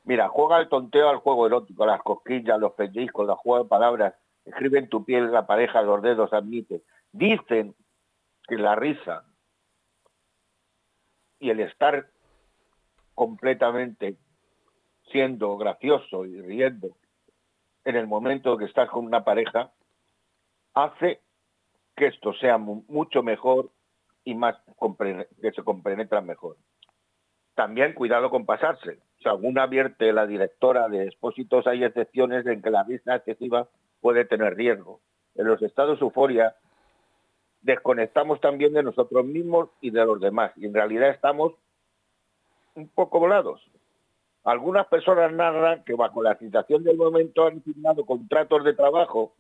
Mira, 0.04 0.28
juega 0.28 0.60
el 0.60 0.70
tonteo 0.70 1.10
al 1.10 1.18
juego 1.18 1.48
erótico, 1.48 1.88
las 1.88 2.04
cosquillas, 2.04 2.60
los 2.60 2.74
pellizcos, 2.74 3.26
la 3.26 3.36
juego 3.38 3.64
de 3.64 3.70
palabras, 3.70 4.14
escribe 4.46 4.80
en 4.80 4.90
tu 4.90 5.06
piel 5.06 5.32
la 5.32 5.46
pareja, 5.46 5.82
los 5.82 6.02
dedos, 6.02 6.34
admite. 6.34 6.82
Dicen 7.12 7.76
que 8.48 8.58
la 8.58 8.76
risa 8.76 9.26
y 11.40 11.50
el 11.50 11.60
estar 11.60 12.08
completamente 13.16 14.18
siendo 15.12 15.58
gracioso 15.58 16.26
y 16.26 16.42
riendo 16.42 16.96
en 17.86 17.96
el 17.96 18.08
momento 18.08 18.58
que 18.58 18.66
estás 18.66 18.90
con 18.90 19.06
una 19.06 19.24
pareja 19.24 19.72
hace 20.74 21.22
que 21.96 22.08
esto 22.08 22.34
sea 22.34 22.58
mucho 22.58 23.22
mejor 23.22 23.70
y 24.24 24.34
más 24.36 24.56
que 25.42 25.52
se 25.52 25.64
compenetran 25.64 26.26
mejor. 26.26 26.58
También 27.54 27.94
cuidado 27.94 28.30
con 28.30 28.46
pasarse 28.46 29.00
según 29.24 29.58
advierte 29.58 30.12
la 30.12 30.28
directora 30.28 30.90
de 30.90 31.06
expósitos, 31.06 31.66
hay 31.66 31.84
excepciones 31.84 32.46
en 32.46 32.62
que 32.62 32.70
la 32.70 32.84
risa 32.84 33.16
excesiva 33.16 33.70
puede 34.04 34.26
tener 34.26 34.56
riesgo. 34.56 35.00
En 35.36 35.48
los 35.48 35.62
estados 35.62 36.00
de 36.00 36.06
euforia 36.06 36.56
desconectamos 37.62 38.42
también 38.42 38.74
de 38.74 38.84
nosotros 38.84 39.26
mismos 39.26 39.70
y 39.80 39.90
de 39.90 40.06
los 40.06 40.20
demás, 40.20 40.52
y 40.58 40.66
en 40.66 40.74
realidad 40.74 41.10
estamos 41.10 41.54
un 42.76 42.90
poco 42.90 43.20
volados. 43.20 43.66
Algunas 44.44 44.88
personas 44.88 45.32
narran 45.32 45.86
que 45.86 45.94
bajo 45.94 46.22
la 46.22 46.38
situación 46.38 46.84
del 46.84 46.98
momento 46.98 47.48
han 47.48 47.64
firmado 47.64 48.06
contratos 48.06 48.66
de 48.66 48.74
trabajo, 48.74 49.34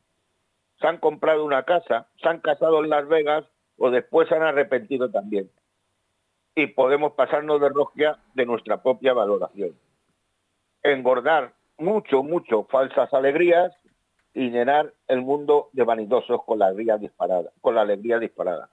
se 0.79 0.88
han 0.88 0.98
comprado 0.98 1.43
una 1.43 1.63
casa, 1.63 2.08
se 2.22 2.29
han 2.29 2.39
casado 2.39 2.82
en 2.82 2.89
Las 2.89 3.05
Vegas 3.10 3.46
o 3.77 3.91
después 3.91 4.29
se 4.29 4.36
han 4.36 4.43
arrepentido 4.43 5.12
también 5.12 5.50
y 6.55 6.67
podemos 6.67 7.13
pasarnos 7.13 7.60
de 7.60 7.70
rosca 7.70 8.20
de 8.34 8.46
nuestra 8.46 8.82
propia 8.82 9.13
valoración. 9.13 9.75
Engordar 10.84 11.53
mucho, 11.77 12.24
mucho 12.24 12.63
falsas 12.65 13.13
alegrías 13.13 13.74
y 14.33 14.49
llenar 14.49 14.93
el 15.07 15.21
mundo 15.21 15.69
de 15.73 15.83
vanidosos 15.83 16.43
con 16.43 16.59
la 16.59 16.67
alegría 16.67 16.97
disparada. 16.97 17.51
Con 17.61 17.75
la 17.75 17.81
alegría 17.81 18.19
disparada. 18.19 18.69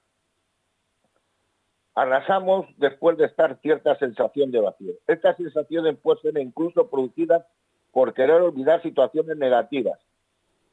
Arrasamos 1.94 2.66
después 2.78 3.18
de 3.18 3.26
estar 3.26 3.58
cierta 3.60 3.96
sensación 3.98 4.50
de 4.50 4.60
vacío. 4.60 4.94
Estas 5.06 5.36
sensaciones 5.36 5.98
pueden 5.98 6.22
ser 6.22 6.38
incluso 6.42 6.88
producidas 6.88 7.44
por 7.92 8.14
querer 8.14 8.40
olvidar 8.40 8.80
situaciones 8.82 9.36
negativas. 9.36 9.98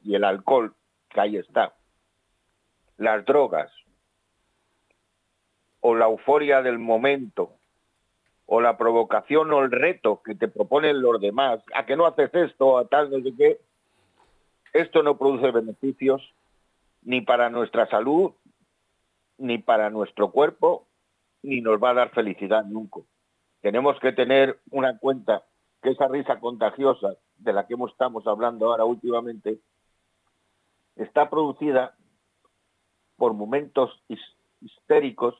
Y 0.02 0.14
el 0.14 0.24
alcohol, 0.24 0.74
que 1.10 1.20
ahí 1.20 1.36
está. 1.36 1.74
Las 2.96 3.24
drogas, 3.24 3.70
o 5.80 5.94
la 5.94 6.06
euforia 6.06 6.62
del 6.62 6.78
momento 6.78 7.52
o 8.50 8.62
la 8.62 8.78
provocación 8.78 9.52
o 9.52 9.60
el 9.60 9.70
reto 9.70 10.22
que 10.24 10.34
te 10.34 10.48
proponen 10.48 11.02
los 11.02 11.20
demás, 11.20 11.60
a 11.74 11.84
que 11.84 11.96
no 11.96 12.06
haces 12.06 12.30
esto, 12.32 12.78
a 12.78 12.88
tal, 12.88 13.10
no 13.10 13.20
sé 13.20 13.34
qué, 13.36 13.60
esto 14.72 15.02
no 15.02 15.16
produce 15.16 15.50
beneficios 15.50 16.22
ni 17.02 17.20
para 17.20 17.50
nuestra 17.50 17.88
salud, 17.88 18.32
ni 19.38 19.58
para 19.58 19.90
nuestro 19.90 20.30
cuerpo, 20.30 20.86
ni 21.42 21.60
nos 21.60 21.82
va 21.82 21.90
a 21.90 21.94
dar 21.94 22.10
felicidad 22.10 22.64
nunca. 22.64 23.00
Tenemos 23.60 23.98
que 24.00 24.12
tener 24.12 24.58
una 24.70 24.98
cuenta 24.98 25.44
que 25.82 25.90
esa 25.90 26.08
risa 26.08 26.40
contagiosa 26.40 27.14
de 27.38 27.52
la 27.52 27.66
que 27.66 27.74
estamos 27.88 28.26
hablando 28.26 28.66
ahora 28.66 28.84
últimamente 28.84 29.58
está 30.96 31.30
producida 31.30 31.94
por 33.16 33.34
momentos 33.34 34.02
histéricos 34.60 35.34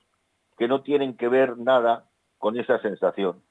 que 0.57 0.69
no 0.69 0.83
tienen 0.83 1.17
que 1.17 1.29
ver 1.29 1.59
nada 1.59 2.09
con 2.39 2.59
esa 2.59 2.81
sensación. 2.81 3.43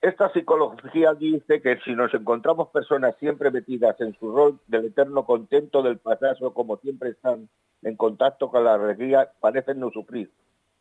Esta 0.00 0.32
psicología 0.32 1.12
dice 1.14 1.60
que 1.60 1.78
si 1.84 1.92
nos 1.92 2.14
encontramos 2.14 2.68
personas 2.68 3.16
siempre 3.18 3.50
metidas 3.50 4.00
en 4.00 4.14
su 4.14 4.30
rol 4.30 4.60
del 4.68 4.86
eterno 4.86 5.26
contento 5.26 5.82
del 5.82 5.98
pasazo, 5.98 6.54
como 6.54 6.76
siempre 6.76 7.10
están 7.10 7.48
en 7.82 7.96
contacto 7.96 8.48
con 8.48 8.62
la 8.64 8.74
alegría, 8.74 9.32
parecen 9.40 9.80
no 9.80 9.90
sufrir 9.90 10.30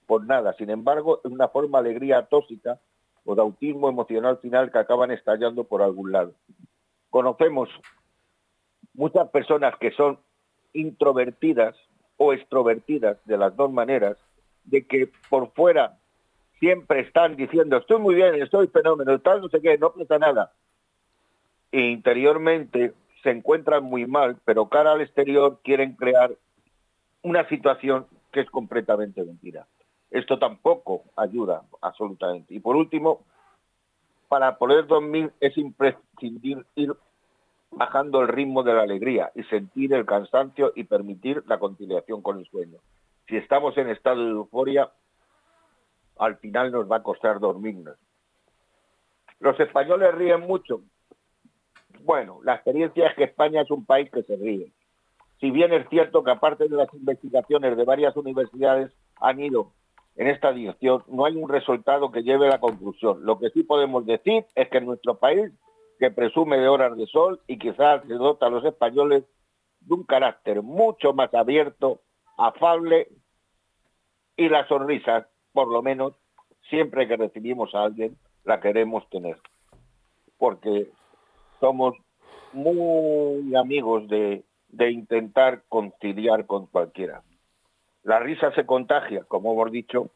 por 0.05 0.23
nada. 0.25 0.53
Sin 0.53 0.69
embargo, 0.69 1.19
es 1.23 1.31
una 1.31 1.47
forma 1.47 1.81
de 1.81 1.89
alegría 1.89 2.27
tóxica 2.27 2.79
o 3.25 3.33
de 3.33 3.41
autismo 3.41 3.89
emocional 3.89 4.37
final 4.37 4.71
que 4.71 4.77
acaban 4.77 5.09
estallando 5.09 5.63
por 5.63 5.81
algún 5.81 6.11
lado. 6.11 6.33
Conocemos 7.09 7.69
muchas 8.93 9.29
personas 9.29 9.75
que 9.79 9.91
son 9.91 10.19
introvertidas 10.73 11.75
o 12.17 12.33
extrovertidas 12.33 13.17
de 13.25 13.37
las 13.37 13.55
dos 13.55 13.71
maneras 13.71 14.17
de 14.63 14.85
que 14.85 15.11
por 15.29 15.51
fuera 15.53 15.97
siempre 16.59 17.01
están 17.01 17.35
diciendo, 17.35 17.77
estoy 17.77 17.99
muy 17.99 18.15
bien, 18.15 18.35
estoy 18.35 18.67
fenómeno, 18.67 19.19
tal, 19.19 19.41
no 19.41 19.49
sé 19.49 19.61
qué, 19.61 19.77
no 19.77 19.91
pasa 19.91 20.17
nada. 20.17 20.51
E 21.71 21.81
interiormente 21.81 22.93
se 23.23 23.31
encuentran 23.31 23.83
muy 23.83 24.05
mal, 24.05 24.37
pero 24.45 24.69
cara 24.69 24.93
al 24.93 25.01
exterior 25.01 25.59
quieren 25.63 25.93
crear 25.93 26.31
una 27.21 27.47
situación 27.49 28.07
que 28.31 28.41
es 28.41 28.49
completamente 28.49 29.23
mentira. 29.23 29.67
Esto 30.11 30.39
tampoco 30.39 31.03
ayuda 31.15 31.63
absolutamente. 31.81 32.53
Y 32.53 32.59
por 32.59 32.75
último, 32.75 33.25
para 34.29 34.57
poder 34.57 34.87
dormir 34.87 35.31
es 35.39 35.57
imprescindible 35.57 36.65
ir 36.75 36.93
bajando 37.71 38.21
el 38.21 38.29
ritmo 38.29 38.63
de 38.63 38.73
la 38.73 38.83
alegría 38.83 39.31
y 39.35 39.43
sentir 39.43 39.93
el 39.93 40.05
cansancio 40.05 40.71
y 40.75 40.85
permitir 40.85 41.43
la 41.47 41.59
conciliación 41.59 42.21
con 42.21 42.39
el 42.39 42.45
sueño. 42.45 42.77
Si 43.27 43.35
estamos 43.35 43.77
en 43.77 43.89
estado 43.89 44.23
de 44.23 44.31
euforia, 44.31 44.89
al 46.19 46.37
final 46.37 46.71
nos 46.71 46.89
va 46.89 46.97
a 46.97 47.03
costar 47.03 47.39
dormirnos. 47.39 47.97
Los 49.39 49.59
españoles 49.59 50.13
ríen 50.15 50.41
mucho. 50.41 50.81
Bueno, 52.01 52.39
la 52.43 52.55
experiencia 52.55 53.07
es 53.07 53.15
que 53.15 53.23
España 53.25 53.61
es 53.61 53.71
un 53.71 53.85
país 53.85 54.09
que 54.11 54.23
se 54.23 54.35
ríe. 54.35 54.71
Si 55.39 55.51
bien 55.51 55.71
es 55.73 55.87
cierto 55.89 56.23
que 56.23 56.31
aparte 56.31 56.67
de 56.67 56.75
las 56.75 56.91
investigaciones 56.93 57.77
de 57.77 57.83
varias 57.83 58.15
universidades 58.15 58.91
han 59.19 59.39
ido 59.39 59.73
en 60.15 60.27
esta 60.27 60.51
dirección, 60.51 61.03
no 61.07 61.25
hay 61.25 61.35
un 61.35 61.47
resultado 61.47 62.11
que 62.11 62.23
lleve 62.23 62.47
a 62.47 62.51
la 62.51 62.59
conclusión. 62.59 63.23
Lo 63.23 63.37
que 63.37 63.51
sí 63.51 63.63
podemos 63.63 64.05
decir 64.05 64.45
es 64.55 64.67
que 64.69 64.79
en 64.79 64.85
nuestro 64.85 65.19
país, 65.19 65.51
que 65.99 66.09
presume 66.09 66.57
de 66.57 66.67
horas 66.67 66.97
de 66.97 67.05
sol 67.05 67.39
y 67.47 67.59
quizás 67.59 68.03
se 68.07 68.13
dota 68.13 68.47
a 68.47 68.49
los 68.49 68.65
españoles 68.65 69.23
de 69.81 69.93
un 69.93 70.03
carácter 70.03 70.63
mucho 70.63 71.13
más 71.13 71.33
abierto, 71.33 72.01
afable 72.37 73.09
y 74.35 74.49
la 74.49 74.67
sonrisa 74.67 75.27
por 75.57 75.69
lo 75.69 75.81
menos 75.81 76.13
siempre 76.69 77.07
que 77.07 77.17
recibimos 77.17 77.73
a 77.73 77.85
alguien 77.85 78.15
la 78.43 78.59
queremos 78.59 79.09
tener. 79.09 79.39
Porque 80.37 80.91
somos 81.59 81.95
muy 82.53 83.55
amigos 83.55 84.07
de, 84.07 84.43
intentar 84.77 85.63
conciliar 85.67 86.45
con 86.45 86.67
cualquiera. 86.67 87.23
La 88.03 88.19
risa 88.19 88.53
se 88.53 88.67
contagia, 88.67 89.23
como 89.23 89.53
hemos 89.53 89.71
dicho. 89.71 90.11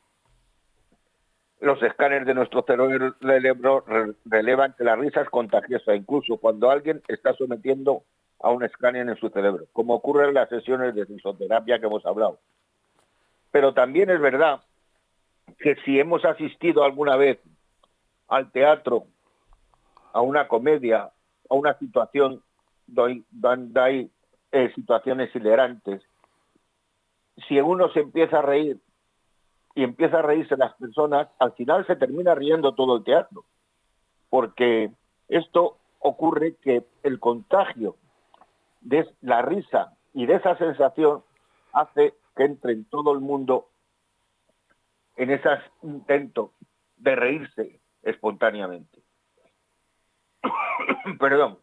Los 1.59 1.81
escáneres 1.81 2.27
de 2.27 2.35
nuestro 2.35 2.61
cerebro 2.61 3.83
relevan 4.25 4.75
que 4.77 4.83
la 4.83 4.95
risa 4.95 5.21
es 5.21 5.29
contagiosa, 5.31 5.95
incluso 5.95 6.37
cuando 6.37 6.69
alguien 6.69 7.01
está 7.07 7.33
sometiendo 7.33 8.03
a 8.39 8.51
un 8.51 8.63
escáner 8.63 9.09
en 9.09 9.15
su 9.15 9.29
cerebro, 9.29 9.65
como 9.73 9.95
ocurre 9.95 10.27
en 10.27 10.35
las 10.35 10.49
sesiones 10.49 10.93
de 10.93 11.05
risoterapia 11.05 11.79
que 11.79 11.87
hemos 11.87 12.05
hablado. 12.05 12.37
Pero 13.49 13.73
también 13.73 14.11
es 14.11 14.21
verdad 14.21 14.61
que 15.61 15.75
si 15.85 15.99
hemos 15.99 16.25
asistido 16.25 16.83
alguna 16.83 17.15
vez 17.15 17.39
al 18.27 18.51
teatro, 18.51 19.05
a 20.13 20.21
una 20.21 20.47
comedia, 20.47 21.11
a 21.49 21.55
una 21.55 21.77
situación 21.77 22.41
donde 22.87 23.79
hay 23.79 24.11
eh, 24.51 24.71
situaciones 24.75 25.33
hilerantes, 25.35 26.01
si 27.47 27.59
uno 27.59 27.89
se 27.93 28.01
empieza 28.01 28.39
a 28.39 28.41
reír 28.41 28.79
y 29.75 29.83
empieza 29.83 30.19
a 30.19 30.23
reírse 30.23 30.57
las 30.57 30.73
personas, 30.73 31.29
al 31.39 31.53
final 31.53 31.85
se 31.87 31.95
termina 31.95 32.35
riendo 32.35 32.73
todo 32.73 32.97
el 32.97 33.03
teatro, 33.03 33.45
porque 34.29 34.91
esto 35.29 35.77
ocurre 35.99 36.55
que 36.55 36.85
el 37.03 37.19
contagio 37.19 37.95
de 38.81 39.07
la 39.21 39.41
risa 39.41 39.93
y 40.13 40.25
de 40.25 40.35
esa 40.35 40.57
sensación 40.57 41.23
hace 41.71 42.15
que 42.35 42.43
entre 42.43 42.73
en 42.73 42.85
todo 42.85 43.13
el 43.13 43.19
mundo 43.19 43.67
en 45.21 45.29
ese 45.29 45.49
intento 45.83 46.53
de 46.97 47.15
reírse 47.15 47.79
espontáneamente. 48.01 49.03
Perdón. 51.19 51.59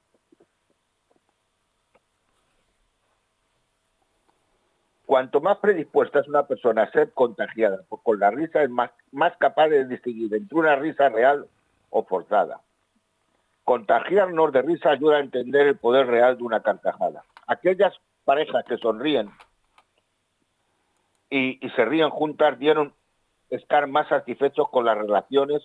Cuanto 5.07 5.41
más 5.41 5.59
predispuesta 5.59 6.21
es 6.21 6.29
una 6.29 6.47
persona 6.47 6.85
a 6.85 6.91
ser 6.93 7.13
contagiada 7.13 7.81
con 7.89 8.21
la 8.21 8.31
risa, 8.31 8.63
es 8.63 8.71
más, 8.71 8.93
más 9.11 9.37
capaz 9.39 9.67
de 9.69 9.87
distinguir 9.87 10.33
entre 10.35 10.57
una 10.57 10.77
risa 10.77 11.09
real 11.09 11.49
o 11.91 12.05
forzada. 12.05 12.61
Contagiarnos 13.65 14.53
de 14.53 14.63
risa 14.63 14.91
ayuda 14.91 15.17
a 15.17 15.21
entender 15.21 15.67
el 15.67 15.79
poder 15.79 16.07
real 16.07 16.39
de 16.39 16.45
una 16.45 16.63
carcajada. 16.63 17.25
Aquellas 17.49 17.93
parejas 18.25 18.65
que 18.67 18.77
sonríen 18.77 19.31
y, 21.29 21.59
y 21.67 21.71
se 21.71 21.85
ríen 21.85 22.11
juntas 22.11 22.57
dieron 22.61 22.95
estar 23.51 23.87
más 23.87 24.09
satisfechos 24.09 24.69
con 24.71 24.85
las 24.85 24.97
relaciones 24.97 25.63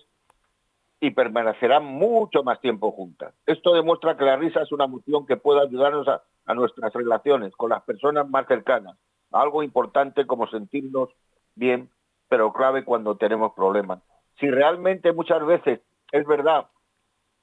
y 1.00 1.10
permanecerán 1.10 1.84
mucho 1.84 2.42
más 2.42 2.60
tiempo 2.60 2.90
juntas. 2.92 3.34
Esto 3.46 3.74
demuestra 3.74 4.16
que 4.16 4.24
la 4.24 4.36
risa 4.36 4.62
es 4.62 4.72
una 4.72 4.84
emoción 4.84 5.26
que 5.26 5.36
puede 5.36 5.60
ayudarnos 5.60 6.08
a, 6.08 6.22
nuestras 6.54 6.92
relaciones 6.92 7.54
con 7.56 7.70
las 7.70 7.82
personas 7.82 8.28
más 8.28 8.46
cercanas. 8.46 8.96
Algo 9.32 9.62
importante 9.62 10.26
como 10.26 10.46
sentirnos 10.46 11.08
bien, 11.54 11.90
pero 12.28 12.52
clave 12.52 12.84
cuando 12.84 13.16
tenemos 13.16 13.52
problemas. 13.54 14.02
Si 14.38 14.50
realmente 14.50 15.12
muchas 15.12 15.44
veces 15.44 15.80
es 16.12 16.26
verdad, 16.26 16.68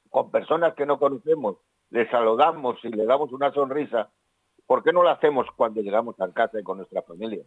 con 0.09 0.31
personas 0.31 0.73
que 0.75 0.85
no 0.85 0.99
conocemos, 0.99 1.57
les 1.89 2.09
saludamos 2.09 2.77
y 2.83 2.89
le 2.89 3.05
damos 3.05 3.31
una 3.31 3.51
sonrisa, 3.51 4.09
¿por 4.65 4.83
qué 4.83 4.93
no 4.93 5.03
lo 5.03 5.09
hacemos 5.09 5.47
cuando 5.55 5.81
llegamos 5.81 6.19
a 6.19 6.31
casa 6.31 6.59
y 6.59 6.63
con 6.63 6.77
nuestra 6.77 7.01
familia? 7.01 7.43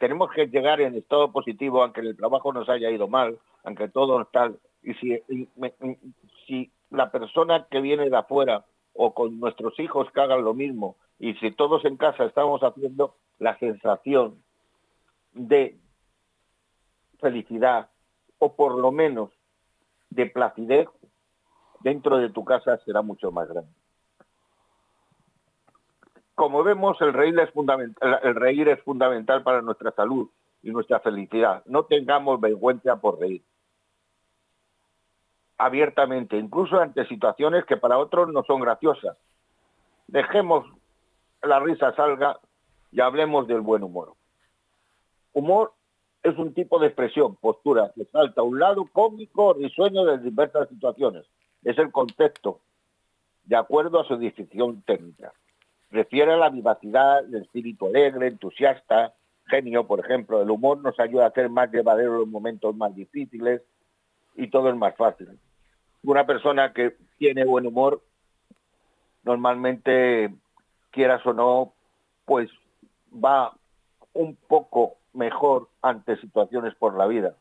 Tenemos 0.00 0.30
que 0.30 0.46
llegar 0.46 0.80
en 0.80 0.96
estado 0.96 1.30
positivo, 1.30 1.82
aunque 1.82 2.00
el 2.00 2.16
trabajo 2.16 2.52
nos 2.54 2.68
haya 2.70 2.90
ido 2.90 3.06
mal, 3.06 3.38
aunque 3.62 3.88
todo 3.88 4.24
tal. 4.24 4.58
Y 4.82 4.94
si, 4.94 5.22
si 6.46 6.72
la 6.88 7.12
persona 7.12 7.66
que 7.70 7.82
viene 7.82 8.08
de 8.08 8.16
afuera 8.16 8.64
o 8.94 9.12
con 9.12 9.38
nuestros 9.38 9.78
hijos 9.78 10.10
que 10.10 10.20
hagan 10.22 10.42
lo 10.42 10.54
mismo, 10.54 10.96
y 11.18 11.34
si 11.34 11.52
todos 11.52 11.84
en 11.84 11.98
casa 11.98 12.24
estamos 12.24 12.62
haciendo 12.62 13.14
la 13.38 13.58
sensación 13.58 14.42
de 15.34 15.76
felicidad 17.20 17.90
o 18.38 18.56
por 18.56 18.78
lo 18.78 18.90
menos 18.92 19.30
de 20.08 20.26
placidez, 20.26 20.88
dentro 21.80 22.16
de 22.16 22.30
tu 22.30 22.42
casa 22.42 22.78
será 22.78 23.02
mucho 23.02 23.30
más 23.30 23.48
grande 23.48 23.79
como 26.40 26.64
vemos, 26.64 26.96
el 27.02 27.12
reír, 27.12 27.38
es 27.38 28.82
fundamental, 28.82 29.42
para 29.42 29.60
nuestra 29.60 29.90
salud 29.90 30.30
y 30.62 30.70
nuestra 30.70 30.98
felicidad. 31.00 31.62
No 31.66 31.84
tengamos 31.84 32.40
vergüenza 32.40 32.98
por 32.98 33.20
reír. 33.20 33.42
Abiertamente, 35.58 36.38
incluso 36.38 36.80
ante 36.80 37.06
situaciones 37.08 37.66
que 37.66 37.76
para 37.76 37.98
otros 37.98 38.32
no 38.32 38.42
son 38.44 38.62
graciosas. 38.62 39.18
Dejemos 40.06 40.64
la 41.42 41.60
risa 41.60 41.94
salga 41.94 42.40
y 42.90 43.02
hablemos 43.02 43.46
del 43.46 43.60
buen 43.60 43.82
humor. 43.82 44.14
Humor 45.34 45.74
es 46.22 46.38
un 46.38 46.54
tipo 46.54 46.78
de 46.78 46.86
expresión, 46.86 47.36
postura, 47.36 47.92
que 47.94 48.06
salta 48.06 48.40
a 48.40 48.44
un 48.44 48.58
lado 48.58 48.86
cómico, 48.90 49.52
risueño 49.52 50.06
de 50.06 50.16
diversas 50.20 50.70
situaciones. 50.70 51.26
Es 51.64 51.76
el 51.76 51.92
concepto, 51.92 52.60
de 53.44 53.56
acuerdo 53.56 54.00
a 54.00 54.04
su 54.04 54.16
definición 54.16 54.80
técnica 54.86 55.34
refiere 55.90 56.32
a 56.32 56.36
la 56.36 56.50
vivacidad 56.50 57.24
del 57.24 57.42
espíritu 57.42 57.86
alegre, 57.86 58.28
entusiasta, 58.28 59.14
genio, 59.46 59.86
por 59.86 60.00
ejemplo. 60.00 60.40
El 60.40 60.50
humor 60.50 60.78
nos 60.78 60.98
ayuda 61.00 61.24
a 61.24 61.28
hacer 61.28 61.48
más 61.50 61.70
llevadero 61.70 62.18
los 62.18 62.28
momentos 62.28 62.74
más 62.76 62.94
difíciles 62.94 63.62
y 64.36 64.48
todo 64.48 64.70
es 64.70 64.76
más 64.76 64.96
fácil. 64.96 65.38
Una 66.02 66.26
persona 66.26 66.72
que 66.72 66.96
tiene 67.18 67.44
buen 67.44 67.66
humor, 67.66 68.02
normalmente, 69.24 70.32
quieras 70.90 71.24
o 71.26 71.32
no, 71.32 71.74
pues 72.24 72.48
va 73.12 73.52
un 74.14 74.36
poco 74.36 74.96
mejor 75.12 75.68
ante 75.82 76.16
situaciones 76.20 76.74
por 76.76 76.96
la 76.96 77.06
vida. 77.06 77.34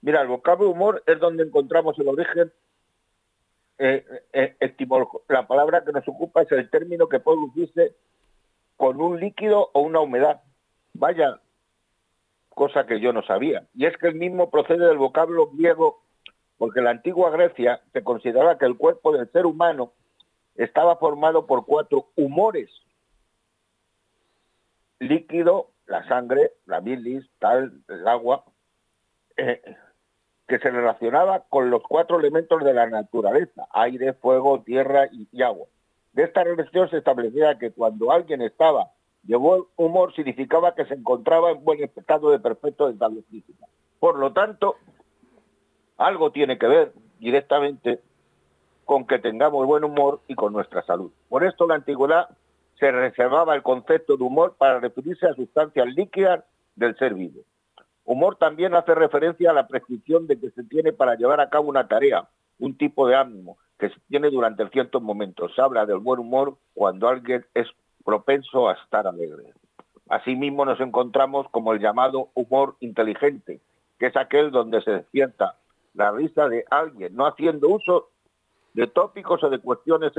Mira, 0.00 0.22
el 0.22 0.28
vocablo 0.28 0.70
humor 0.70 1.02
es 1.06 1.18
donde 1.18 1.42
encontramos 1.42 1.98
el 1.98 2.08
origen 2.08 2.52
eh, 3.78 4.04
eh, 4.32 4.76
la 5.28 5.46
palabra 5.46 5.84
que 5.84 5.92
nos 5.92 6.06
ocupa 6.08 6.42
es 6.42 6.52
el 6.52 6.70
término 6.70 7.08
que 7.08 7.20
puede 7.20 7.94
con 8.76 9.00
un 9.00 9.20
líquido 9.20 9.70
o 9.72 9.80
una 9.80 10.00
humedad. 10.00 10.42
Vaya 10.94 11.40
cosa 12.56 12.86
que 12.86 13.00
yo 13.00 13.12
no 13.12 13.22
sabía. 13.22 13.66
Y 13.74 13.84
es 13.84 13.96
que 13.98 14.08
el 14.08 14.14
mismo 14.14 14.50
procede 14.50 14.86
del 14.86 14.96
vocablo 14.96 15.50
griego, 15.52 16.02
porque 16.56 16.80
en 16.80 16.86
la 16.86 16.90
antigua 16.92 17.30
Grecia 17.30 17.82
se 17.92 18.02
consideraba 18.02 18.56
que 18.56 18.64
el 18.64 18.78
cuerpo 18.78 19.12
del 19.12 19.30
ser 19.30 19.44
humano 19.44 19.92
estaba 20.54 20.96
formado 20.96 21.46
por 21.46 21.66
cuatro 21.66 22.06
humores. 22.16 22.70
Líquido, 25.00 25.68
la 25.86 26.08
sangre, 26.08 26.52
la 26.64 26.80
bilis, 26.80 27.28
tal, 27.38 27.82
el 27.88 28.08
agua, 28.08 28.44
eh, 29.36 29.60
que 30.46 30.58
se 30.58 30.70
relacionaba 30.70 31.44
con 31.48 31.70
los 31.70 31.82
cuatro 31.82 32.18
elementos 32.18 32.62
de 32.62 32.72
la 32.72 32.86
naturaleza, 32.86 33.66
aire, 33.72 34.12
fuego, 34.12 34.62
tierra 34.62 35.08
y, 35.12 35.42
agua. 35.42 35.66
De 36.12 36.22
esta 36.22 36.44
relación 36.44 36.88
se 36.88 36.98
establecía 36.98 37.58
que 37.58 37.72
cuando 37.72 38.12
alguien 38.12 38.42
estaba 38.42 38.90
Llevó 39.26 39.68
humor 39.76 40.14
significaba 40.14 40.74
que 40.74 40.84
se 40.84 40.94
encontraba 40.94 41.50
en 41.50 41.64
buen 41.64 41.82
estado 41.82 42.30
de 42.30 42.38
perfecto 42.38 42.88
estado 42.88 43.16
física. 43.28 43.66
Por 43.98 44.18
lo 44.18 44.32
tanto, 44.32 44.76
algo 45.96 46.30
tiene 46.30 46.58
que 46.58 46.68
ver 46.68 46.92
directamente 47.18 48.00
con 48.84 49.04
que 49.04 49.18
tengamos 49.18 49.66
buen 49.66 49.82
humor 49.82 50.20
y 50.28 50.36
con 50.36 50.52
nuestra 50.52 50.82
salud. 50.82 51.10
Por 51.28 51.44
esto 51.44 51.66
la 51.66 51.74
antigüedad 51.74 52.28
se 52.78 52.92
reservaba 52.92 53.56
el 53.56 53.62
concepto 53.62 54.16
de 54.16 54.22
humor 54.22 54.54
para 54.56 54.78
referirse 54.78 55.26
a 55.26 55.34
sustancias 55.34 55.86
líquidas 55.88 56.44
del 56.76 56.96
ser 56.96 57.14
vivo. 57.14 57.40
Humor 58.06 58.36
también 58.36 58.74
hace 58.74 58.94
referencia 58.94 59.50
a 59.50 59.54
la 59.54 59.66
prescripción 59.66 60.28
de 60.28 60.38
que 60.38 60.50
se 60.52 60.62
tiene 60.62 60.92
para 60.92 61.16
llevar 61.16 61.40
a 61.40 61.50
cabo 61.50 61.68
una 61.68 61.88
tarea, 61.88 62.28
un 62.58 62.78
tipo 62.78 63.06
de 63.08 63.16
ánimo 63.16 63.58
que 63.78 63.90
se 63.90 64.00
tiene 64.08 64.30
durante 64.30 64.66
ciertos 64.68 65.02
momentos. 65.02 65.52
Se 65.54 65.60
habla 65.60 65.84
del 65.84 65.98
buen 65.98 66.20
humor 66.20 66.56
cuando 66.72 67.08
alguien 67.08 67.44
es 67.52 67.66
propenso 68.04 68.68
a 68.68 68.74
estar 68.74 69.08
alegre. 69.08 69.52
Asimismo 70.08 70.64
nos 70.64 70.78
encontramos 70.80 71.48
como 71.50 71.72
el 71.72 71.80
llamado 71.80 72.30
humor 72.34 72.76
inteligente, 72.78 73.60
que 73.98 74.06
es 74.06 74.16
aquel 74.16 74.52
donde 74.52 74.80
se 74.82 74.92
despierta 74.92 75.56
la 75.94 76.12
risa 76.12 76.48
de 76.48 76.64
alguien, 76.70 77.16
no 77.16 77.26
haciendo 77.26 77.68
uso 77.68 78.10
de 78.72 78.86
tópicos 78.86 79.42
o 79.42 79.50
de 79.50 79.58
cuestiones 79.58 80.12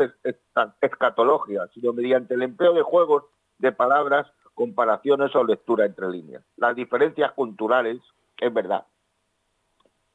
escatológicas, 0.81 1.69
sino 1.73 1.93
mediante 1.93 2.33
el 2.33 2.41
empleo 2.41 2.73
de 2.73 2.81
juegos 2.81 3.23
de 3.59 3.71
palabras, 3.71 4.27
comparaciones 4.57 5.35
o 5.35 5.43
lectura 5.43 5.85
entre 5.85 6.09
líneas. 6.09 6.43
Las 6.55 6.75
diferencias 6.75 7.31
culturales, 7.33 7.99
es 8.39 8.51
verdad. 8.51 8.87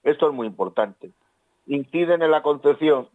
Esto 0.02 0.28
es 0.28 0.35
muy 0.35 0.48
importante. 0.48 1.12
Inciden 1.66 2.22
en 2.22 2.33
la 2.33 2.42
concepción 2.42 3.09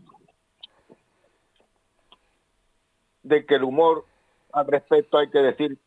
de 3.24 3.46
que 3.46 3.56
el 3.56 3.66
humor 3.66 4.06
al 4.54 4.68
respecto 4.68 5.18
hay 5.18 5.30
que 5.30 5.40
decir 5.40 5.78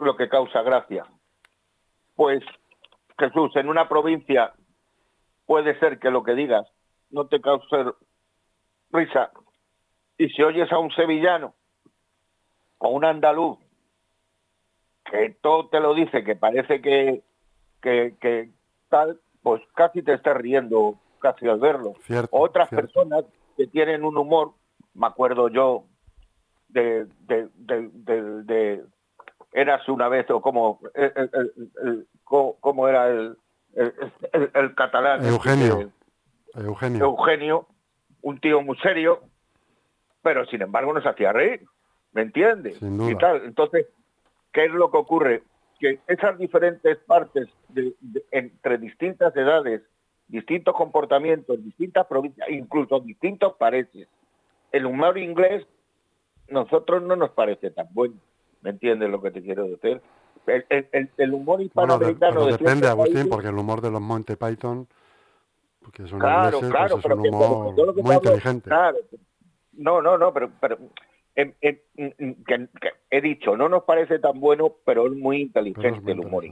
lo 0.00 0.16
que 0.16 0.28
causa 0.28 0.62
gracia. 0.62 1.06
Pues 2.16 2.42
Jesús, 3.16 3.54
en 3.54 3.68
una 3.68 3.88
provincia 3.88 4.52
puede 5.46 5.78
ser 5.78 6.00
que 6.00 6.10
lo 6.10 6.24
que 6.24 6.34
digas 6.34 6.66
no 7.10 7.28
te 7.28 7.40
cause 7.40 7.92
risa. 8.90 9.30
Y 10.18 10.28
si 10.30 10.42
oyes 10.42 10.72
a 10.72 10.78
un 10.78 10.90
sevillano 10.90 11.54
o 12.78 12.88
un 12.88 13.04
andaluz 13.04 13.63
que 15.14 15.36
todo 15.40 15.68
te 15.68 15.80
lo 15.80 15.94
dice, 15.94 16.24
que 16.24 16.34
parece 16.34 16.80
que, 16.80 17.22
que, 17.80 18.50
tal, 18.88 19.20
pues 19.42 19.62
casi 19.74 20.02
te 20.02 20.14
estás 20.14 20.36
riendo 20.36 20.98
casi 21.20 21.48
al 21.48 21.60
verlo. 21.60 21.94
Otras 22.30 22.68
personas 22.68 23.24
que 23.56 23.66
tienen 23.66 24.04
un 24.04 24.16
humor, 24.16 24.52
me 24.94 25.06
acuerdo 25.06 25.48
yo 25.48 25.84
de, 26.68 27.06
de, 27.20 27.48
de, 27.54 27.90
de, 28.44 28.84
eras 29.52 29.88
una 29.88 30.08
vez 30.08 30.28
o 30.30 30.40
como, 30.40 30.80
como 32.24 32.88
era 32.88 33.08
el, 33.08 33.36
el, 33.74 34.74
catalán. 34.74 35.24
Eugenio. 35.24 35.90
Eugenio. 36.54 37.04
Eugenio, 37.04 37.66
un 38.22 38.40
tío 38.40 38.62
muy 38.62 38.76
serio, 38.78 39.20
pero 40.22 40.44
sin 40.46 40.62
embargo 40.62 40.92
nos 40.92 41.06
hacía 41.06 41.32
reír, 41.32 41.64
¿me 42.12 42.22
entiendes? 42.22 42.78
Y 42.80 43.16
tal. 43.16 43.44
Entonces, 43.44 43.86
¿qué 44.54 44.64
es 44.64 44.72
lo 44.72 44.90
que 44.90 44.96
ocurre? 44.96 45.42
Que 45.78 46.00
esas 46.06 46.38
diferentes 46.38 46.96
partes 46.98 47.48
de, 47.68 47.94
entre 48.30 48.78
distintas 48.78 49.36
edades, 49.36 49.82
distintos 50.28 50.74
comportamientos, 50.74 51.62
distintas 51.62 52.06
provincias, 52.06 52.48
incluso 52.48 53.00
distintos 53.00 53.54
países, 53.56 54.08
el 54.72 54.86
humor 54.86 55.18
inglés, 55.18 55.66
nosotros 56.48 57.02
no 57.02 57.16
nos 57.16 57.30
parece 57.30 57.70
tan 57.70 57.88
bueno, 57.90 58.14
¿me 58.62 58.70
entiendes 58.70 59.10
lo 59.10 59.20
que 59.20 59.30
te 59.30 59.42
quiero 59.42 59.64
decir? 59.64 60.00
El, 60.46 61.32
humor 61.32 61.60
hispanoamericano... 61.60 62.46
depende, 62.46 62.86
Agustín, 62.86 63.28
porque 63.28 63.48
el 63.48 63.58
humor 63.58 63.80
de 63.80 63.90
los 63.90 64.00
Monty 64.00 64.36
Python 64.36 64.86
porque 65.84 66.06
son 66.06 66.18
claro, 66.18 66.60
pues 66.60 66.70
claro, 66.70 66.98
pero 67.02 67.16
un 67.16 67.28
humor 67.28 68.02
muy 68.02 68.14
inteligente. 68.14 68.70
no, 69.72 70.00
no, 70.00 70.16
no, 70.16 70.32
pero, 70.32 70.50
pero 70.58 70.78
he 71.36 73.20
dicho, 73.20 73.56
no 73.56 73.68
nos 73.68 73.84
parece 73.84 74.18
tan 74.18 74.40
bueno, 74.40 74.74
pero 74.84 75.06
es 75.06 75.12
muy 75.12 75.40
inteligente 75.40 76.12
el 76.12 76.20
humor. 76.20 76.44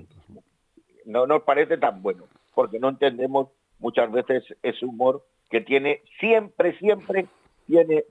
No 1.05 1.27
nos 1.27 1.43
parece 1.43 1.79
tan 1.79 2.03
bueno, 2.03 2.25
porque 2.55 2.79
no 2.79 2.89
entendemos 2.89 3.49
muchas 3.79 4.11
veces 4.11 4.45
ese 4.63 4.85
humor 4.85 5.25
que 5.51 5.61
tiene, 5.61 6.03
siempre, 6.19 6.79
siempre 6.79 7.27
tiene 7.67 8.05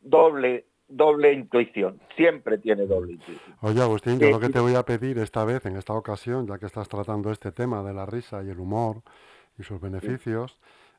doble 0.00 0.64
doble 0.88 1.34
intuición, 1.34 2.00
siempre 2.16 2.58
tiene 2.58 2.86
doble 2.86 3.12
intuición. 3.12 3.56
Oye, 3.60 3.82
Agustín, 3.82 4.18
yo 4.18 4.30
lo 4.30 4.40
que 4.40 4.48
te 4.48 4.58
voy 4.58 4.74
a 4.74 4.84
pedir 4.84 5.18
esta 5.18 5.44
vez, 5.44 5.66
en 5.66 5.76
esta 5.76 5.92
ocasión, 5.92 6.46
ya 6.46 6.58
que 6.58 6.66
estás 6.66 6.88
tratando 6.88 7.30
este 7.30 7.52
tema 7.52 7.82
de 7.82 7.92
la 7.92 8.06
risa 8.06 8.42
y 8.42 8.48
el 8.48 8.58
humor, 8.58 9.02
y 9.58 9.64
sus 9.64 9.80
beneficios 9.80 10.58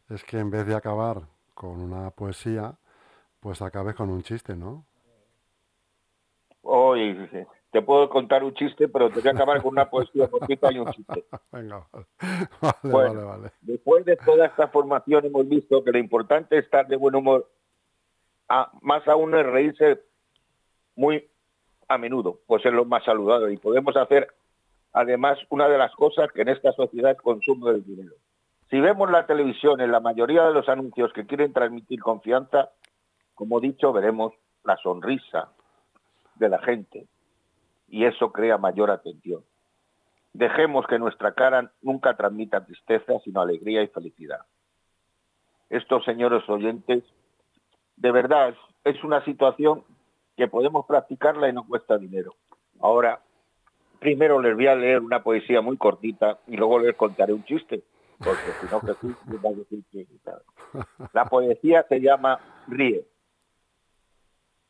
es 0.09 0.23
que 0.23 0.37
en 0.37 0.51
vez 0.51 0.65
de 0.67 0.75
acabar 0.75 1.23
con 1.53 1.81
una 1.81 2.11
poesía, 2.11 2.75
pues 3.39 3.61
acabes 3.61 3.95
con 3.95 4.09
un 4.09 4.21
chiste, 4.23 4.55
¿no? 4.55 4.85
Oye, 6.61 7.47
te 7.71 7.81
puedo 7.81 8.09
contar 8.09 8.43
un 8.43 8.53
chiste, 8.53 8.87
pero 8.87 9.09
te 9.09 9.21
voy 9.21 9.29
a 9.29 9.31
acabar 9.31 9.61
con 9.61 9.71
una 9.71 9.89
poesía 9.89 10.27
porque 10.27 10.57
hay 10.61 10.79
un 10.79 10.91
chiste. 10.91 11.25
Venga, 11.51 11.87
vale, 12.61 12.83
vale, 12.83 13.23
vale. 13.23 13.51
Después 13.61 14.05
de 14.05 14.17
toda 14.17 14.47
esta 14.47 14.67
formación 14.67 15.25
hemos 15.25 15.47
visto 15.47 15.83
que 15.83 15.91
lo 15.91 15.99
importante 15.99 16.57
es 16.57 16.65
estar 16.65 16.87
de 16.87 16.95
buen 16.95 17.15
humor, 17.15 17.49
a, 18.49 18.71
más 18.81 19.07
aún 19.07 19.35
es 19.35 19.45
reírse 19.45 20.01
muy 20.95 21.27
a 21.87 21.97
menudo, 21.97 22.39
pues 22.45 22.65
es 22.65 22.73
lo 22.73 22.85
más 22.85 23.03
saludable 23.03 23.53
y 23.53 23.57
podemos 23.57 23.95
hacer 23.95 24.27
además 24.93 25.37
una 25.49 25.67
de 25.67 25.77
las 25.77 25.93
cosas 25.95 26.31
que 26.31 26.41
en 26.41 26.49
esta 26.49 26.71
sociedad 26.73 27.15
consume 27.17 27.71
el 27.71 27.85
dinero. 27.85 28.13
Si 28.69 28.79
vemos 28.79 29.09
la 29.09 29.25
televisión, 29.25 29.81
en 29.81 29.91
la 29.91 29.99
mayoría 29.99 30.43
de 30.45 30.53
los 30.53 30.69
anuncios 30.69 31.11
que 31.13 31.25
quieren 31.25 31.53
transmitir 31.53 31.99
confianza, 32.01 32.69
como 33.39 33.59
he 33.59 33.61
dicho, 33.61 33.93
veremos 33.93 34.33
la 34.65 34.75
sonrisa 34.75 35.47
de 36.35 36.49
la 36.49 36.59
gente 36.59 37.07
y 37.87 38.03
eso 38.03 38.33
crea 38.33 38.57
mayor 38.57 38.91
atención. 38.91 39.45
Dejemos 40.33 40.85
que 40.87 40.99
nuestra 40.99 41.33
cara 41.33 41.71
nunca 41.81 42.17
transmita 42.17 42.65
tristeza, 42.65 43.13
sino 43.23 43.39
alegría 43.39 43.81
y 43.81 43.87
felicidad. 43.87 44.41
Estos 45.69 46.03
señores 46.03 46.43
oyentes, 46.49 47.05
de 47.95 48.11
verdad, 48.11 48.55
es 48.83 49.01
una 49.05 49.23
situación 49.23 49.85
que 50.35 50.49
podemos 50.49 50.85
practicarla 50.85 51.47
y 51.47 51.53
no 51.53 51.65
cuesta 51.65 51.97
dinero. 51.97 52.35
Ahora, 52.81 53.21
primero 53.99 54.41
les 54.41 54.53
voy 54.53 54.67
a 54.67 54.75
leer 54.75 54.99
una 54.99 55.23
poesía 55.23 55.61
muy 55.61 55.77
cortita 55.77 56.39
y 56.45 56.57
luego 56.57 56.77
les 56.79 56.93
contaré 56.97 57.31
un 57.31 57.45
chiste 57.45 57.83
porque 58.17 58.51
si 58.59 58.65
no 58.69 58.81
Jesús 58.81 59.15
va 59.45 59.49
a 59.49 59.53
decir 59.53 59.81
que... 59.89 60.05
La 61.13 61.23
poesía 61.23 61.85
se 61.87 62.01
llama 62.01 62.37
Ríe. 62.67 63.05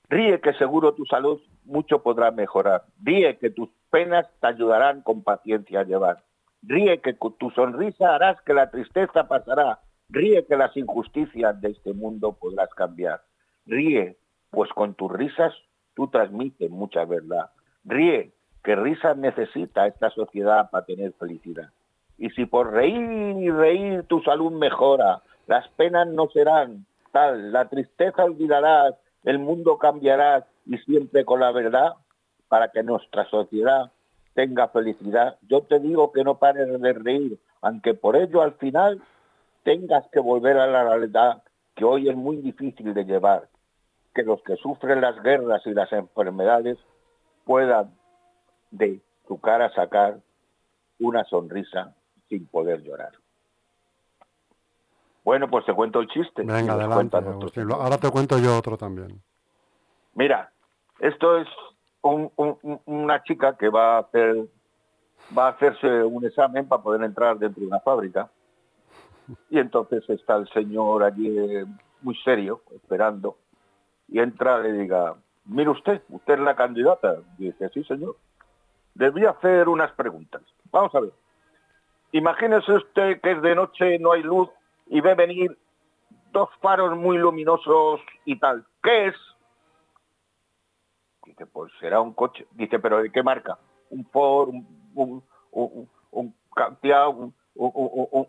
Ríe 0.10 0.42
que 0.42 0.54
seguro 0.54 0.94
tu 0.94 1.06
salud 1.06 1.40
mucho 1.66 2.02
podrá 2.02 2.32
mejorar. 2.32 2.84
Ríe 3.02 3.38
que 3.38 3.52
tus 3.52 3.70
penas 3.92 4.28
te 4.42 4.48
ayudarán 4.48 5.02
con 5.02 5.24
paciencia 5.24 5.82
a 5.82 5.84
llevar. 5.84 6.24
Ríe 6.64 7.00
que 7.00 7.16
con 7.16 7.38
tu 7.38 7.52
sonrisa 7.52 8.16
harás 8.16 8.42
que 8.42 8.54
la 8.54 8.72
tristeza 8.72 9.28
pasará. 9.28 9.80
Ríe 10.10 10.46
que 10.46 10.58
las 10.58 10.76
injusticias 10.76 11.62
de 11.62 11.70
este 11.70 11.94
mundo 11.94 12.34
podrás 12.34 12.70
cambiar. 12.74 13.22
Ríe, 13.68 14.18
pues 14.50 14.72
con 14.72 14.96
tus 14.96 15.12
risas 15.12 15.54
tú 15.94 16.08
transmites 16.08 16.72
mucha 16.72 17.06
verdad. 17.06 17.52
Ríe, 17.84 18.34
que 18.64 18.76
risas 18.76 19.16
necesita 19.16 19.88
esta 19.88 20.10
sociedad 20.10 20.70
para 20.72 20.86
tener 20.86 21.14
felicidad. 21.14 21.70
Y 22.18 22.32
si 22.32 22.46
por 22.46 22.74
reír 22.74 23.38
y 23.40 23.50
reír 23.50 24.04
tu 24.04 24.22
salud 24.22 24.52
mejora, 24.52 25.22
las 25.48 25.68
penas 25.70 26.08
no 26.08 26.28
serán 26.30 26.86
tal, 27.12 27.52
la 27.52 27.70
tristeza 27.70 28.24
olvidarás, 28.24 28.96
el 29.24 29.40
mundo 29.40 29.78
cambiará 29.78 30.48
y 30.66 30.78
siempre 30.80 31.26
con 31.26 31.40
la 31.40 31.52
verdad 31.52 31.94
para 32.48 32.70
que 32.70 32.84
nuestra 32.84 33.30
sociedad 33.30 33.92
tenga 34.34 34.70
felicidad. 34.70 35.38
Yo 35.48 35.62
te 35.62 35.80
digo 35.80 36.12
que 36.12 36.24
no 36.24 36.40
pares 36.40 36.68
de 36.82 36.94
reír, 36.94 37.40
aunque 37.62 37.94
por 37.94 38.16
ello 38.16 38.42
al 38.42 38.54
final 38.54 39.02
tengas 39.64 40.08
que 40.12 40.20
volver 40.20 40.58
a 40.58 40.68
la 40.68 40.84
realidad 40.84 41.44
que 41.76 41.86
hoy 41.86 42.10
es 42.10 42.16
muy 42.16 42.38
difícil 42.38 42.94
de 42.94 43.06
llevar, 43.06 43.50
que 44.14 44.24
los 44.24 44.42
que 44.44 44.56
sufren 44.56 45.02
las 45.02 45.22
guerras 45.22 45.62
y 45.66 45.72
las 45.72 45.92
enfermedades 45.92 46.78
puedan 47.46 47.94
de 48.72 49.02
tu 49.28 49.40
cara 49.40 49.74
sacar 49.74 50.20
una 51.00 51.24
sonrisa 51.26 51.96
sin 52.28 52.48
poder 52.48 52.82
llorar. 52.82 53.19
Bueno, 55.30 55.48
pues 55.48 55.64
te 55.64 55.76
cuento 55.76 56.00
el 56.00 56.08
chiste. 56.08 56.42
Venga, 56.42 56.74
adelante. 56.74 57.18
Ahora 57.72 58.00
te 58.00 58.10
cuento 58.10 58.40
yo 58.40 58.58
otro 58.58 58.76
también. 58.78 59.22
Mira, 60.16 60.52
esto 60.98 61.38
es 61.38 61.48
una 62.02 63.22
chica 63.22 63.56
que 63.56 63.70
va 63.70 63.98
a 63.98 64.00
hacer 64.00 64.48
va 65.38 65.46
a 65.46 65.50
hacerse 65.52 66.04
un 66.04 66.26
examen 66.26 66.68
para 66.68 66.82
poder 66.82 67.04
entrar 67.04 67.38
dentro 67.38 67.62
de 67.62 67.68
una 67.68 67.80
fábrica. 67.80 68.32
Y 69.52 69.60
entonces 69.60 70.04
está 70.10 70.36
el 70.36 70.50
señor 70.50 71.04
allí 71.04 71.30
muy 72.02 72.16
serio, 72.24 72.64
esperando, 72.74 73.38
y 74.08 74.18
entra 74.18 74.62
y 74.62 74.64
le 74.64 74.74
diga, 74.80 75.14
mire 75.46 75.70
usted, 75.70 76.02
usted 76.10 76.34
es 76.34 76.40
la 76.40 76.56
candidata. 76.56 77.18
Dice, 77.38 77.70
sí, 77.70 77.84
señor. 77.84 78.16
Debía 78.96 79.30
hacer 79.30 79.70
unas 79.70 79.92
preguntas. 79.92 80.42
Vamos 80.72 80.96
a 80.96 81.02
ver. 81.02 81.12
Imagínese 82.14 82.74
usted 82.74 83.22
que 83.22 83.34
es 83.34 83.42
de 83.44 83.54
noche, 83.54 84.00
no 84.00 84.14
hay 84.14 84.24
luz 84.24 84.50
y 84.90 85.02
ve 85.02 85.16
venir 85.16 85.58
dos 86.32 86.50
faros 86.62 86.98
muy 86.98 87.18
luminosos 87.18 88.02
y 88.26 88.38
tal. 88.40 88.66
¿Qué 88.84 89.08
es? 89.08 89.16
Dice, 91.26 91.46
pues 91.46 91.72
será 91.80 92.02
un 92.02 92.14
coche. 92.14 92.48
Dice, 92.52 92.80
pero 92.80 93.02
¿de 93.02 93.12
qué 93.12 93.24
marca? 93.24 93.58
Un 93.90 94.06
Ford, 94.06 94.50
un, 94.50 94.68
un, 94.96 95.24
un, 95.52 95.74
un, 96.12 96.36
un, 96.56 97.34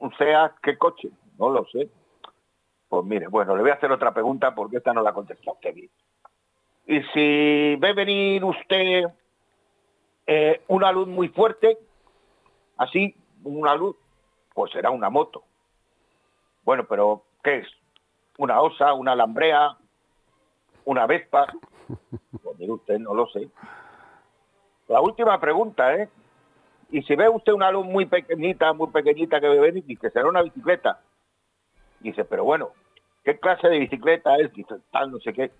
un 0.00 0.14
¿qué 0.62 0.78
coche? 0.78 1.10
No 1.38 1.50
lo 1.50 1.64
sé. 1.66 1.88
Pues 2.88 3.04
mire, 3.04 3.28
bueno, 3.28 3.56
le 3.56 3.62
voy 3.62 3.70
a 3.70 3.74
hacer 3.74 3.92
otra 3.92 4.12
pregunta 4.12 4.54
porque 4.54 4.78
esta 4.78 4.92
no 4.92 5.02
la 5.02 5.12
contestó 5.12 5.52
usted 5.52 5.74
bien. 5.74 5.90
Y 6.86 7.02
si 7.14 7.76
ve 7.76 7.92
venir 7.94 8.44
usted 8.44 9.04
eh, 10.26 10.62
una 10.68 10.90
luz 10.90 11.06
muy 11.06 11.28
fuerte, 11.28 11.78
así, 12.76 13.14
una 13.44 13.74
luz, 13.76 13.96
pues 14.52 14.72
será 14.72 14.90
una 14.90 15.08
moto. 15.08 15.44
Bueno, 16.62 16.84
pero 16.88 17.24
¿qué 17.42 17.58
es? 17.58 17.68
¿Una 18.38 18.60
osa, 18.60 18.94
una 18.94 19.14
lambrea, 19.14 19.76
una 20.84 21.06
vespa? 21.06 21.46
Pues 22.42 22.56
mire 22.58 22.72
usted, 22.72 22.98
no 23.00 23.14
lo 23.14 23.26
sé. 23.28 23.48
La 24.86 25.00
última 25.00 25.38
pregunta, 25.40 25.94
¿eh? 25.94 26.08
Y 26.90 27.02
si 27.02 27.14
ve 27.14 27.28
usted 27.28 27.52
una 27.52 27.70
luz 27.70 27.86
muy 27.86 28.06
pequeñita, 28.06 28.72
muy 28.72 28.88
pequeñita 28.88 29.40
que 29.40 29.48
ve 29.48 29.60
venir, 29.60 29.84
dice, 29.84 30.10
será 30.10 30.28
una 30.28 30.42
bicicleta. 30.42 31.00
Dice, 32.00 32.24
pero 32.24 32.44
bueno, 32.44 32.70
¿qué 33.24 33.38
clase 33.38 33.68
de 33.68 33.78
bicicleta 33.78 34.36
es? 34.36 34.52
Dice, 34.52 34.76
tal, 34.90 35.12
no 35.12 35.18
sé 35.20 35.32
qué. 35.32 35.52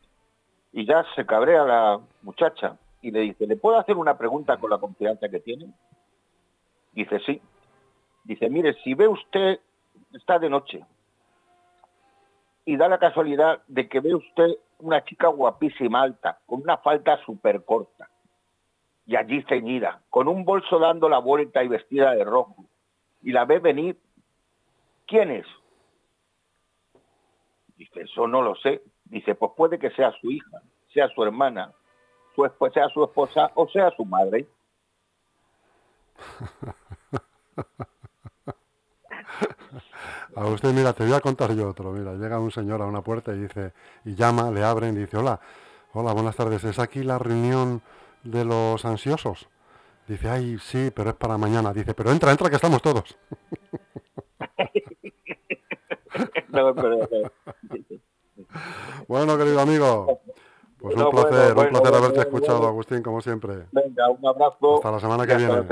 Y 0.73 0.87
ya 0.87 1.05
se 1.15 1.27
cabrea 1.27 1.65
la 1.65 2.01
muchacha 2.23 2.77
y 3.03 3.11
le 3.11 3.21
dice, 3.21 3.47
¿le 3.47 3.57
puedo 3.57 3.79
hacer 3.79 3.97
una 3.97 4.19
pregunta 4.19 4.57
con 4.57 4.71
la 4.71 4.79
confianza 4.79 5.29
que 5.29 5.41
tiene? 5.41 5.73
Dice, 6.93 7.21
sí. 7.21 7.41
Dice, 8.25 8.51
mire, 8.51 8.75
si 8.83 8.95
ve 8.95 9.07
usted, 9.07 9.61
está 10.12 10.38
de 10.38 10.51
noche, 10.51 10.85
y 12.64 12.77
da 12.77 12.88
la 12.88 12.99
casualidad 12.99 13.62
de 13.66 13.88
que 13.88 14.01
ve 14.01 14.14
usted 14.14 14.57
una 14.79 15.05
chica 15.05 15.29
guapísima 15.29 16.03
alta, 16.03 16.38
con 16.46 16.62
una 16.62 16.79
falda 16.79 17.23
súper 17.25 17.64
corta, 17.64 18.09
y 19.07 19.16
allí 19.16 19.42
ceñida, 19.49 20.03
con 20.11 20.29
un 20.29 20.44
bolso 20.44 20.79
dando 20.79 21.09
la 21.09 21.18
vuelta 21.18 21.64
y 21.64 21.68
vestida 21.68 22.12
de 22.12 22.25
rojo, 22.25 22.64
y 23.23 23.33
la 23.33 23.44
ve 23.44 23.59
venir, 23.59 23.99
¿quién 25.07 25.31
es? 25.31 25.46
Dice, 27.77 28.03
eso 28.03 28.27
no 28.27 28.42
lo 28.42 28.55
sé. 28.57 28.83
Dice, 29.05 29.35
pues 29.35 29.53
puede 29.57 29.79
que 29.79 29.90
sea 29.90 30.12
su 30.20 30.31
hija, 30.31 30.61
sea 30.92 31.09
su 31.09 31.23
hermana, 31.25 31.73
su 32.35 32.44
esposa, 32.44 32.75
sea 32.75 32.88
su 32.90 33.03
esposa 33.03 33.51
o 33.55 33.66
sea 33.68 33.90
su 33.96 34.05
madre. 34.05 34.46
A 40.37 40.47
usted, 40.47 40.73
mira, 40.73 40.93
te 40.93 41.05
voy 41.05 41.12
a 41.12 41.21
contar 41.21 41.53
yo 41.55 41.69
otro. 41.69 41.93
Mira, 41.93 42.14
llega 42.14 42.38
un 42.38 42.51
señor 42.51 42.83
a 42.83 42.87
una 42.87 43.03
puerta 43.03 43.35
y 43.35 43.40
dice, 43.40 43.73
y 44.05 44.14
llama, 44.14 44.51
le 44.51 44.62
abren 44.62 44.97
y 44.97 45.01
dice, 45.01 45.16
hola, 45.16 45.40
hola, 45.93 46.12
buenas 46.12 46.37
tardes, 46.37 46.62
¿es 46.64 46.79
aquí 46.79 47.03
la 47.03 47.19
reunión 47.19 47.83
de 48.23 48.45
los 48.45 48.85
ansiosos? 48.85 49.49
Dice, 50.07 50.29
ay, 50.29 50.59
sí, 50.59 50.90
pero 50.95 51.11
es 51.11 51.16
para 51.16 51.38
mañana. 51.38 51.73
Dice, 51.73 51.95
pero 51.95 52.11
entra, 52.11 52.31
entra, 52.31 52.49
que 52.49 52.57
estamos 52.57 52.83
todos. 52.83 53.16
Bueno, 59.07 59.38
querido 59.38 59.61
amigo, 59.61 60.21
pues 60.79 60.97
un 60.97 61.11
placer, 61.11 61.57
un 61.57 61.69
placer 61.69 61.95
haberte 61.95 62.21
escuchado, 62.21 62.66
Agustín, 62.66 63.03
como 63.03 63.21
siempre. 63.21 63.66
Venga, 63.71 64.09
un 64.09 64.27
abrazo. 64.27 64.77
Hasta 64.77 64.90
la 64.90 65.01
semana 65.01 65.27
que 65.27 65.37
viene. 65.37 65.62